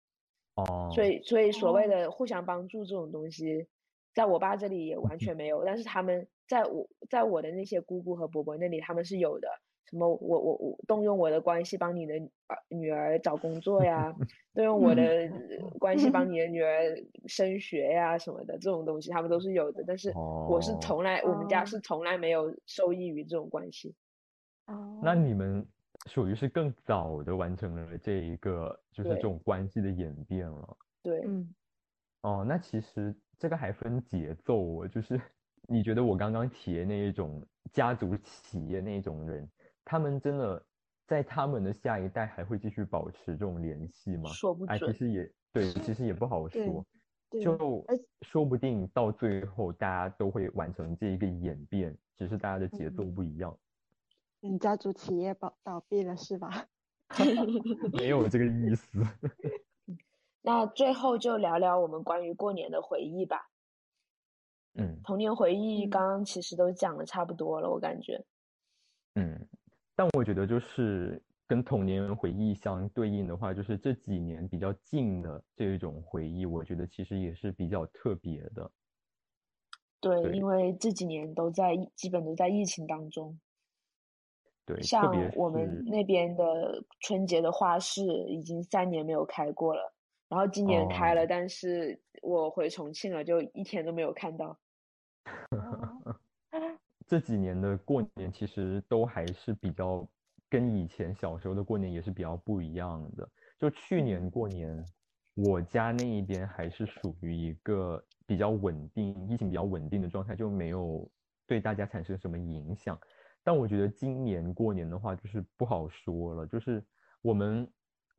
[0.55, 3.67] 哦，所以，所以所谓哦的互相帮助这种东西，
[4.13, 5.65] 在我爸这里也完全没有。
[5.65, 9.49] 但是他们在我在我的那些姑姑和伯伯那里，他们是有的。
[9.89, 12.13] 什么我我我动用我的关系帮你的
[12.47, 14.11] 儿女儿找工作呀，
[14.53, 16.71] 动用我的呃关系帮你的女儿
[17.27, 19.83] 升学呀什么的，这种东西他们都是有的。
[19.87, 20.11] 但是
[20.49, 23.95] 我是哦从来我们家哦是从来没有受益于这种关系。
[24.67, 25.63] 哦，那你们
[26.07, 30.77] 属于是更早的完成了这一个就是这种关系的演变了。
[31.03, 31.53] 对，嗯，
[32.21, 35.21] 哦，那其实这个还分节奏哦，就是
[35.69, 39.47] 你觉得我刚刚提的那一种家族企业那一种人，
[39.85, 40.65] 他们真的
[41.07, 44.29] 在他们的下一代还会继续保持这种联系吗？
[44.29, 44.93] 哎，其说不准。
[44.93, 46.85] 实也对，其实也不好说，
[47.41, 47.85] 就
[48.23, 53.57] 说不定到最后大家都会完成这一个演变，只是大家的节奏嗯不一样，
[54.41, 56.67] 嗯，家族企业倒倒闭了是吧？
[57.93, 58.99] 没有这个意思。
[60.41, 63.49] 那最后就聊聊我们关于过年的回忆吧。
[64.77, 68.25] 嗯童年回忆嗯刚刚其实都讲的差不多了，我感觉。
[69.15, 69.47] 嗯，
[69.95, 78.69] 但我觉得就是跟童年回忆相对应的话，就是这几年比较近的这一种回忆，我觉得其实也是比较特别的。
[80.01, 83.39] 对，对因为这几年都在基本都在疫情当中，
[84.65, 89.93] 对，像我们那边的春节的花市已经三年没有开过了，
[90.27, 94.59] 然后今年开了，哦但是我回重庆了，就一天都没有看到。
[97.05, 100.07] 哦这几年的过年其实都还是比较
[100.49, 103.29] 跟以前小时候的过年也是比较不一样的。
[103.59, 104.83] 就去年过年，
[105.35, 111.09] 我家那一边还是属于一个比较稳定、疫情比较稳定的状态，就没有
[111.45, 112.99] 对大家产生什么影响。
[113.43, 116.47] 但我觉得今年过年的话，就是不好说了。
[116.47, 116.83] 就是
[117.21, 117.71] 我们，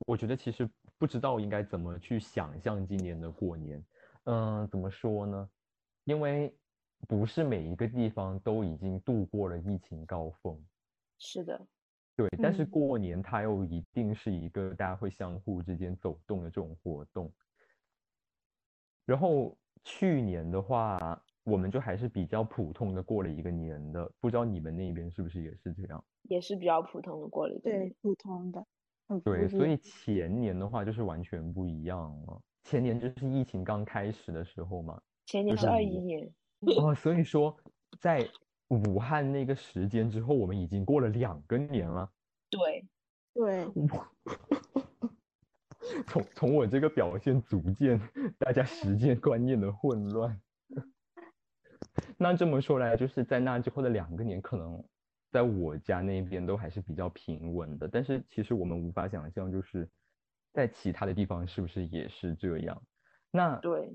[0.06, 3.84] 我觉得其实不知道应该怎么去想象今年的过年。
[4.24, 5.50] 嗯，怎么说呢？
[6.04, 6.56] 因为
[7.08, 10.58] 不是每一个地方都已经度过了疫情高峰，
[11.18, 11.66] 是的，
[12.16, 12.28] 对。
[12.42, 17.32] 但是嗯过年它又一定是一个大家会相互之间走动的这种活动。
[19.04, 26.04] 然后去年的话，我们就还是比较普通的过了一个年的，不知道你们那边是不是也是这样？
[26.22, 28.66] 也是比较普通的过了一个年对，普通的，
[29.06, 32.42] 很对，所以前年的话就是完全不一样了。
[32.64, 36.28] 前年就是疫情刚开始的时候嘛，前年是二一年，
[36.60, 37.56] 哦，所以说
[38.00, 38.28] 在
[38.68, 42.10] 武汉那个时间之后，我们已经过了两个年了。
[42.50, 42.86] 对，
[43.34, 43.66] 对，
[46.06, 48.00] 从从我这个表现，逐渐
[48.38, 50.40] 大家时间观念的混乱。
[52.18, 54.82] 那这么说来，就是在那之后的两个年，可能
[55.30, 57.86] 在我家那边都还是比较平稳的。
[57.86, 59.88] 但是其实我们无法想象，就是
[60.52, 62.82] 在其他的地方是不是也是这样？
[63.30, 63.94] 那对，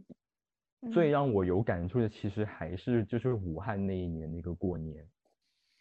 [0.91, 5.07] 最让我有感触的，其实还是就是武汉那一年那个过年。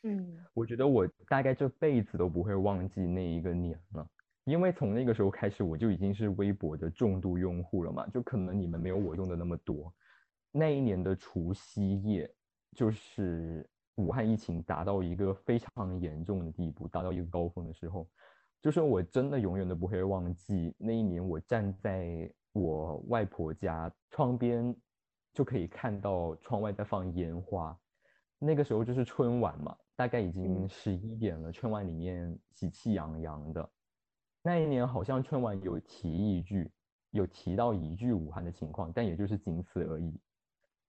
[0.02, 4.06] 嗯，我觉得我大概这辈子都不会忘记那一个年了，
[4.44, 8.06] 因为从那个时候开始，我就已经是微博的重度用户了嘛。
[8.08, 9.94] 就可能你们没有我用的那么多。
[10.52, 12.30] 那一年的除夕夜，
[12.74, 18.08] 就是武汉疫情达到一个非常严重的地步，达到一个高峰的时候，
[18.62, 24.74] 就是我真的永远都不会忘记那一年，我站在我外婆家窗边，
[25.32, 27.78] 就可以看到窗外在放烟花。
[28.38, 33.70] 那个时候就是春晚嘛，大概已经十一点了，春晚里面喜气洋洋的。
[34.42, 36.70] 那一年好像春晚有提一句，
[37.10, 40.18] 有提到一句武汉的情况，但也就是仅此而已。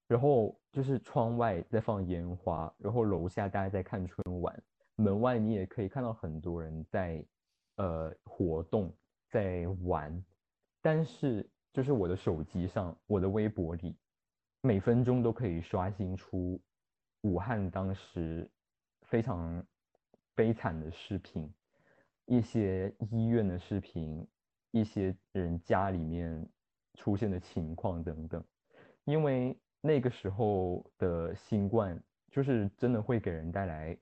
[0.07, 4.63] 然后就是窗外在放烟花，然后楼下大家在看春晚，
[4.95, 7.25] 门外你也可以看到很多人在，
[7.75, 8.93] 呃，活动，
[9.29, 10.23] 在玩。
[10.81, 13.97] 但是就是我的手机上，我的微博里，
[14.62, 16.62] 每分钟都可以刷新出
[17.22, 18.49] 武汉当时
[19.03, 19.66] 非常
[20.34, 21.51] 悲惨的视频，
[22.26, 24.28] 一些医院的视频，
[24.72, 26.47] 一些人家里面
[26.95, 28.43] 出现的情况等等，
[29.05, 29.57] 因为。
[29.84, 31.99] 那个时候的新冠，
[32.30, 33.97] 就是真的会给人带来，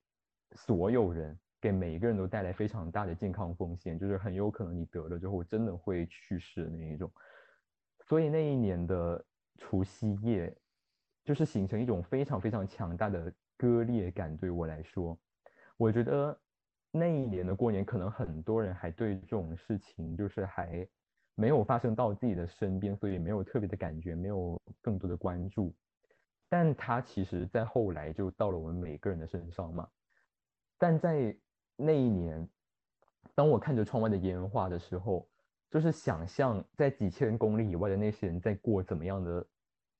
[0.51, 7.09] 所有人给每一个人都带来非常大的健康风险，就是很有可能你得了之后真的会去世的那一种。
[8.01, 9.25] 所以那一年的
[9.59, 10.51] 除夕夜，
[11.23, 14.35] 就是形成一种非常非常强大的割裂感。
[14.35, 15.15] 对我来说，
[15.77, 16.35] 我觉得
[16.89, 20.87] 那一年的过年，可能很多人还对这种事情就是还。
[21.35, 25.73] 没有发生到自己的身边，所以没有特别的感觉，没有更多的关注。
[26.49, 29.87] 但它其实，在后来就到了我们每个人的身上嘛。
[30.77, 31.33] 但在
[31.77, 32.45] 那一年，
[33.35, 35.29] 当我看着窗外的烟花的时候，
[35.69, 39.45] 就是想象在几千公里以外的那些人在过怎么样的，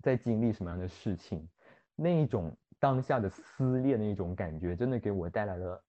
[0.01, 1.47] 在经历什么样的事情，
[1.95, 5.83] 那一种当下的撕裂，那一种感觉，真的给我带来了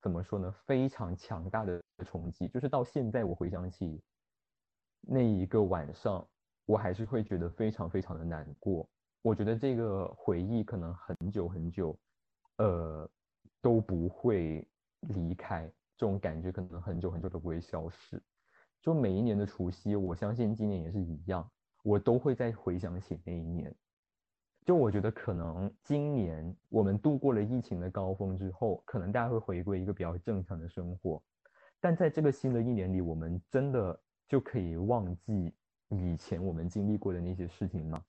[0.00, 0.52] 怎么说呢？
[0.66, 2.48] 非常强大的冲击。
[2.48, 4.02] 就是到现在，我回想起。
[5.00, 6.24] 那一个晚上，
[6.66, 8.88] 我还是会觉得非常非常的难过。
[9.22, 11.98] 我觉得这个回忆可能很久很久，
[12.58, 13.08] 呃，
[13.60, 14.66] 都不会
[15.00, 15.66] 离开。
[15.96, 18.22] 这种感觉可能很久很久都不会消失。
[18.82, 21.50] 就每一年的除夕，我相信今年也是一样，
[21.82, 23.74] 我都会再回想起那一年。
[24.66, 31.22] 就我觉得可能今年我们度过了疫情的高峰之后，可能大家会回归一个比较正常的生活。
[31.80, 33.98] 但在这个新的一年里，我们真的。
[34.28, 35.52] 就可以忘记
[35.90, 38.02] 以前我们经历过的那些事情吗？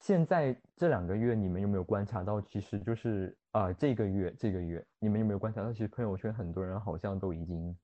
[0.00, 2.40] 现在这两个月，你们有没有观察到？
[2.40, 5.72] 其实就是啊，这个月这个月，你们有没有观察到？
[5.72, 7.76] 其实朋友圈很多人好像都已经，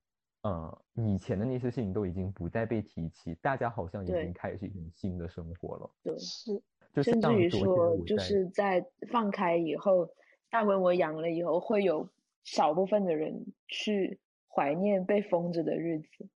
[0.43, 5.91] 呃，以前的那些事情都已经不再被提起，大家好像已经开始一种新的生活了。
[6.03, 6.63] 对，是，
[6.93, 10.09] 就甚至于说，就是在放开以后，
[10.49, 12.09] 大规模阳了以后，会有
[12.45, 16.29] 少部分的人去怀念被封着的日子。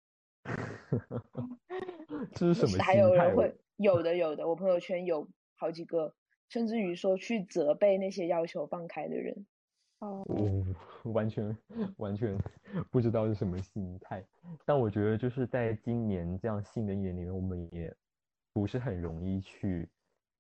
[2.35, 2.83] 这是什么？
[2.83, 6.15] 还有人会有的有的，我朋友圈有好几个，
[6.49, 9.47] 甚至于说去责备那些要求放开的人。
[10.01, 10.25] 哦，
[11.05, 11.57] 完全
[11.99, 12.37] 完全
[12.91, 14.25] 不知道是什么心态。
[14.65, 17.95] 但我觉得就是在今年这样新的一年里面，我们也
[18.53, 19.89] 不是很容易去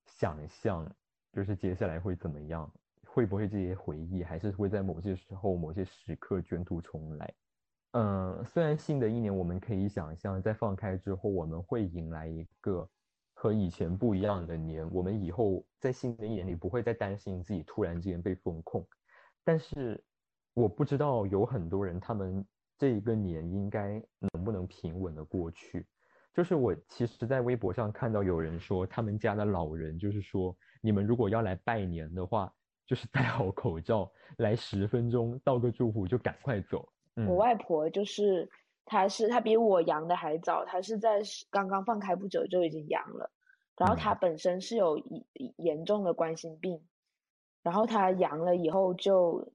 [0.06, 0.90] 想象，
[1.32, 2.70] 就是接下来会怎么样，
[3.06, 7.34] 会不会这些回忆还是会在某些时候、某些时刻卷土重来。
[7.92, 12.88] 嗯，虽然新的一年我们可以想象，在放开之后，我们会迎来一个
[13.34, 14.88] 和以前不一样的年。
[14.90, 18.86] 我们以后在新的一年里不会再担心自己突然之间被封控。
[19.44, 20.02] 但是，
[20.54, 22.44] 我不知道有很多人，他们
[22.78, 25.86] 这一个年应该能不能平稳的过去。
[26.32, 32.52] 就是我其实，在微博上看到有人说，他们家的老人就是说，你们如果要来拜年的话，
[32.86, 36.88] 就是戴好口罩，来十分钟道个祝福就赶快走。
[37.26, 38.48] 我外婆就是，
[38.84, 41.20] 她是她比我阳的还早，她是在
[41.50, 43.30] 刚刚放开不久就已经阳了，
[43.76, 45.24] 然后她本身是有严
[45.56, 46.80] 严重的冠心病，
[47.62, 49.52] 然后他阳了以后就，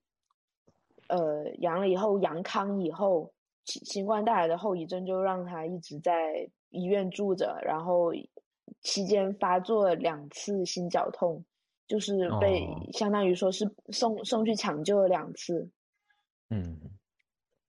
[1.07, 3.33] 呃，阳了以后阳康以后，
[3.65, 8.13] 新新冠带来的后遗症就让他一直在医院住着，然后
[8.81, 11.43] 期间发作两次心绞痛，
[11.87, 15.69] 就是被相当于说是送送去抢救了两次，
[16.49, 16.79] 嗯。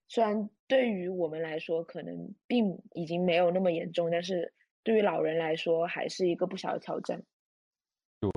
[0.08, 7.20] 虽然对于我们来说可能并已经没有那么严重，但是对于老人来说还是一个不小的挑战。
[8.20, 8.30] 对，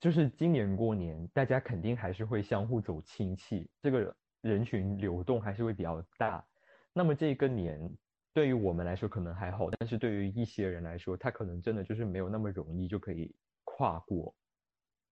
[0.00, 6.44] 就是今年过年，大家肯定还是会相互走亲戚，这个人群流动还是会比较大。
[6.92, 7.90] 那么这个年
[8.32, 13.34] 对于我们来说可能还好，但是对于一些人来说，他可能真的就是没有那么容易就可以
[13.64, 14.34] 跨过。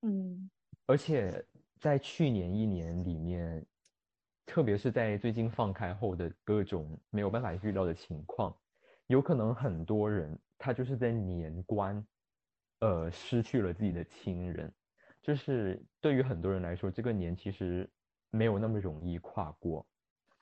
[0.03, 0.51] 嗯，
[0.87, 1.45] 而且
[1.81, 3.65] 在去年一年里面，
[4.45, 8.55] 特别是在最近放开后的各种没有办法预料的情况，
[9.07, 12.07] 有可能很多人他就是在年关，
[12.85, 14.71] 呃，失去了自己的亲人，
[15.23, 17.91] 就是对于很多人来说，这个年其实
[18.29, 19.87] 没有那么容易跨过。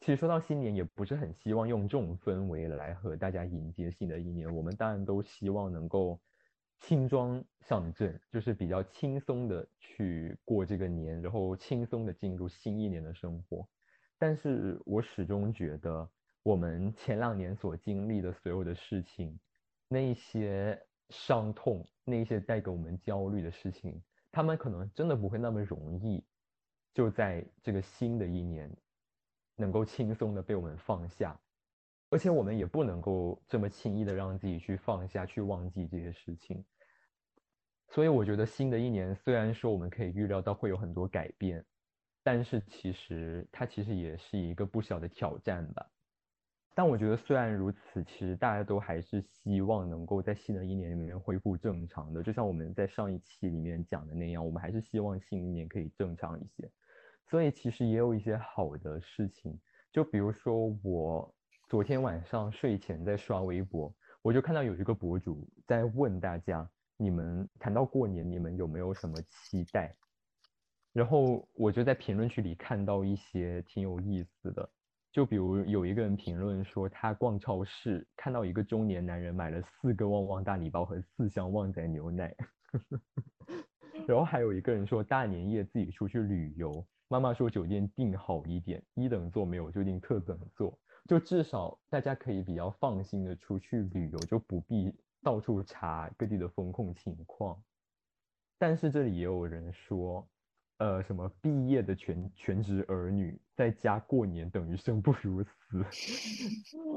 [0.00, 4.52] 其实说到新年，也不是很希望用这种氛围来和大家迎接新的一年。
[4.52, 6.20] 我们当然都希望能够
[6.80, 13.68] 轻装上阵，就是比较轻松的去过这个年，然后轻松的进入新一年的生活。
[14.18, 16.10] 但是我始终觉得，
[16.42, 19.38] 我们前两年所经历的所有的事情，
[19.86, 20.82] 那些
[21.12, 24.02] 伤痛，那些带给我们焦虑的事情，
[24.32, 26.24] 他们可能真的不会那么容易，
[26.92, 28.68] 就在这个新的一年。
[29.54, 31.38] 能够轻松的被我们放下，
[32.08, 36.64] 而且我们也不能够这么轻易的让自己去放下去忘记这些事情。
[37.90, 41.64] 所以我觉得新的一年虽然说我们可以预料到会有很多改变，
[42.22, 45.91] 但是其实它其实也是一个不小的挑战吧。
[46.74, 56.70] 但我觉得虽然如此，其实大家都还是希望能够在新的一年里面恢复正常的，就像我们在上一期里面讲的那样，我们还是希望新一年可以正常一些。
[57.28, 59.58] 所以其实也有一些好的事情，
[59.92, 61.34] 就比如说我
[61.68, 69.94] 昨天晚上睡前在刷微博，我就看到有一个博主在问大家，你们谈到过年，你们有没有什么期待？
[70.92, 74.68] 然后我就在评论区里看到一些挺有意思的，
[75.12, 82.34] 就比如有一个人评论说，他逛超市看到一个中年男人买了四个旺旺大礼包和四箱旺仔牛奶，
[84.08, 86.84] 然后还有一个人说大年夜自己出去旅游。
[87.08, 97.62] 妈妈说酒店订好一点，一等座没有就订特等座，就至少大家可以比较放心的出去旅游，就不必到处查各地的风控情况。
[98.58, 100.26] 但是这里也有人说，
[100.82, 105.84] 呃，什么毕业的全全职儿女在家过年等于生不如死，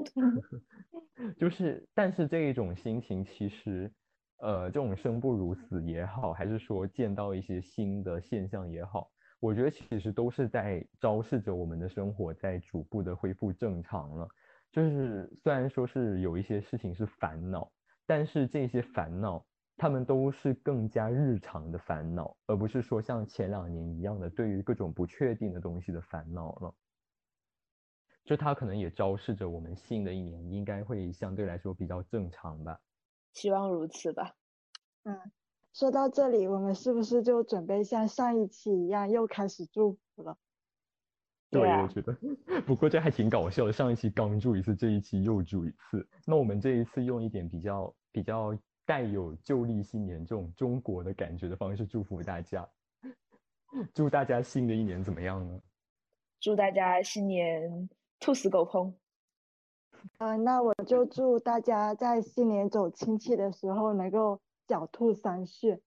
[1.38, 3.94] 就是，但是这一种心情其实，
[4.38, 9.12] 呃，这种生不如死也好，还是说见到一些新的现象也好。
[9.40, 14.28] 我觉得其实都是在昭示着我们的生活在逐步的恢复正常了。
[14.72, 17.72] 就是虽然说是有一些事情是烦恼，
[18.08, 19.46] 但是这些烦恼，
[19.78, 26.74] 他们都是更加日常的烦恼，而不是说像前两年一样的对于各种不确定的东西的烦恼了。
[28.24, 32.80] 就它可能也昭示着我们新的一年应该会相对来说比较正常吧。
[33.34, 34.36] 希望如此吧。
[35.04, 35.20] 嗯。
[35.74, 40.38] 说到这里，我们是不是就准备像上一期一样又开始祝福了？
[41.50, 42.18] 对，我觉得。
[42.66, 46.08] 不过这还挺搞笑的，上一期刚祝一次，这一期又祝一次。
[46.26, 52.68] 那我们这一次用一点比较比较带有旧历新年这种中国的感觉的方式祝福大家。
[53.94, 55.62] 祝大家新的一年怎么样呢？
[56.40, 57.90] 祝大家新年
[58.20, 58.94] 兔死狗烹。
[60.20, 64.40] 呃，那我就祝大家在新年走亲戚的时候能够。
[64.68, 65.80] 狡兔三穴。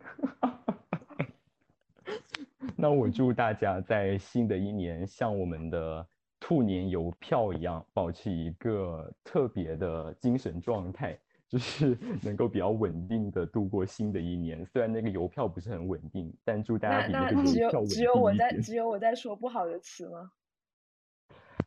[2.74, 6.08] 那我祝大家在新的一年像我们的
[6.40, 14.64] 兔年邮票一样，保持一个特别的精神状态，就是 能够比较稳定的度过新的一年。
[14.66, 20.30] 虽然那个邮票不是很稳定，但祝大家比那个邮票稳定只有我在只有我在说不好的词吗？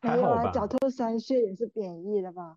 [0.00, 0.52] 还好吧。
[0.52, 2.56] 狡兔三穴也是贬义的吧？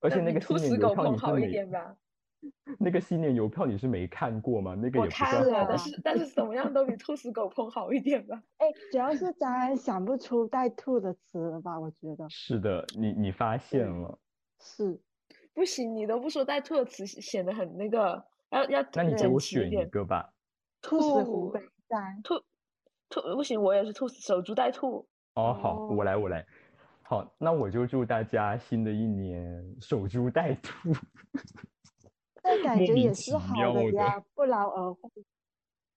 [0.00, 1.96] 而且那个新年邮票你好一点吧？
[2.80, 4.74] 那个新年邮票你是没看过吗？
[4.74, 8.42] 那个也不看了，但是但是怎么样都比兔死狗烹好一点吧。
[8.56, 11.78] 哎，主要是咱想不出带兔的词了吧？
[11.78, 14.18] 我觉得是的，你你发现了？
[14.58, 14.98] 是，
[15.60, 20.32] 不行，你都不说带兔的词，显得很那个，要要那你给我选一个吧。
[20.80, 22.18] 兔死狐悲哉。
[22.24, 22.42] 兔
[23.10, 25.06] 兔不行，我也是兔死守株待兔。
[25.34, 26.46] 哦，好，我来我来。
[27.02, 30.94] 好，那我就祝大家新的一年守株待兔。
[32.42, 35.10] 那感觉也是好的呀，不劳而获，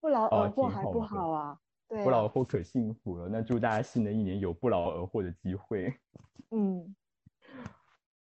[0.02, 1.58] 不劳而获还不好啊？
[1.88, 3.30] 对，不劳而获可幸福了。
[3.30, 5.94] 那祝大家新的一年有不劳而获的机会。
[6.52, 6.94] 嗯，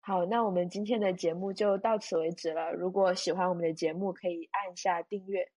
[0.04, 2.72] 好，那我们今天的节目就到此为止了。
[2.72, 5.48] 如果喜欢我们的节目，可以按下订阅。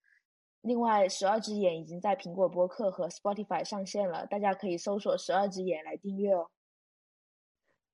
[0.61, 6.47] 另外，十二只眼已经在苹果播客和 Spotify 上线了，大家可以搜索十二只眼来订阅哦。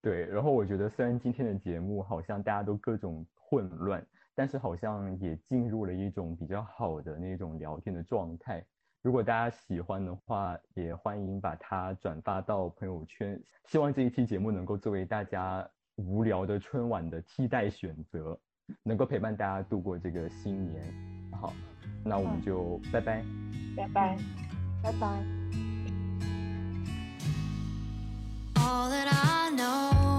[0.02, 4.06] 对，然后我觉得虽然今天的节目好像大家都各种混乱，
[4.36, 8.61] 但是好像也进入了一种比较好的那种聊天的状态。
[9.02, 13.41] 如果大家喜欢的话，也欢迎把它转发到朋友圈。
[13.68, 15.65] 希望这一期节目能够作为大家。
[16.07, 18.38] 无聊的春晚的替代选择
[18.84, 20.82] 能够陪伴大家度过这个新年。
[21.32, 21.53] 好
[22.03, 23.23] 那我们就拜拜。
[23.76, 24.18] 拜拜。
[24.84, 25.07] 拜拜。
[28.56, 30.11] All that i know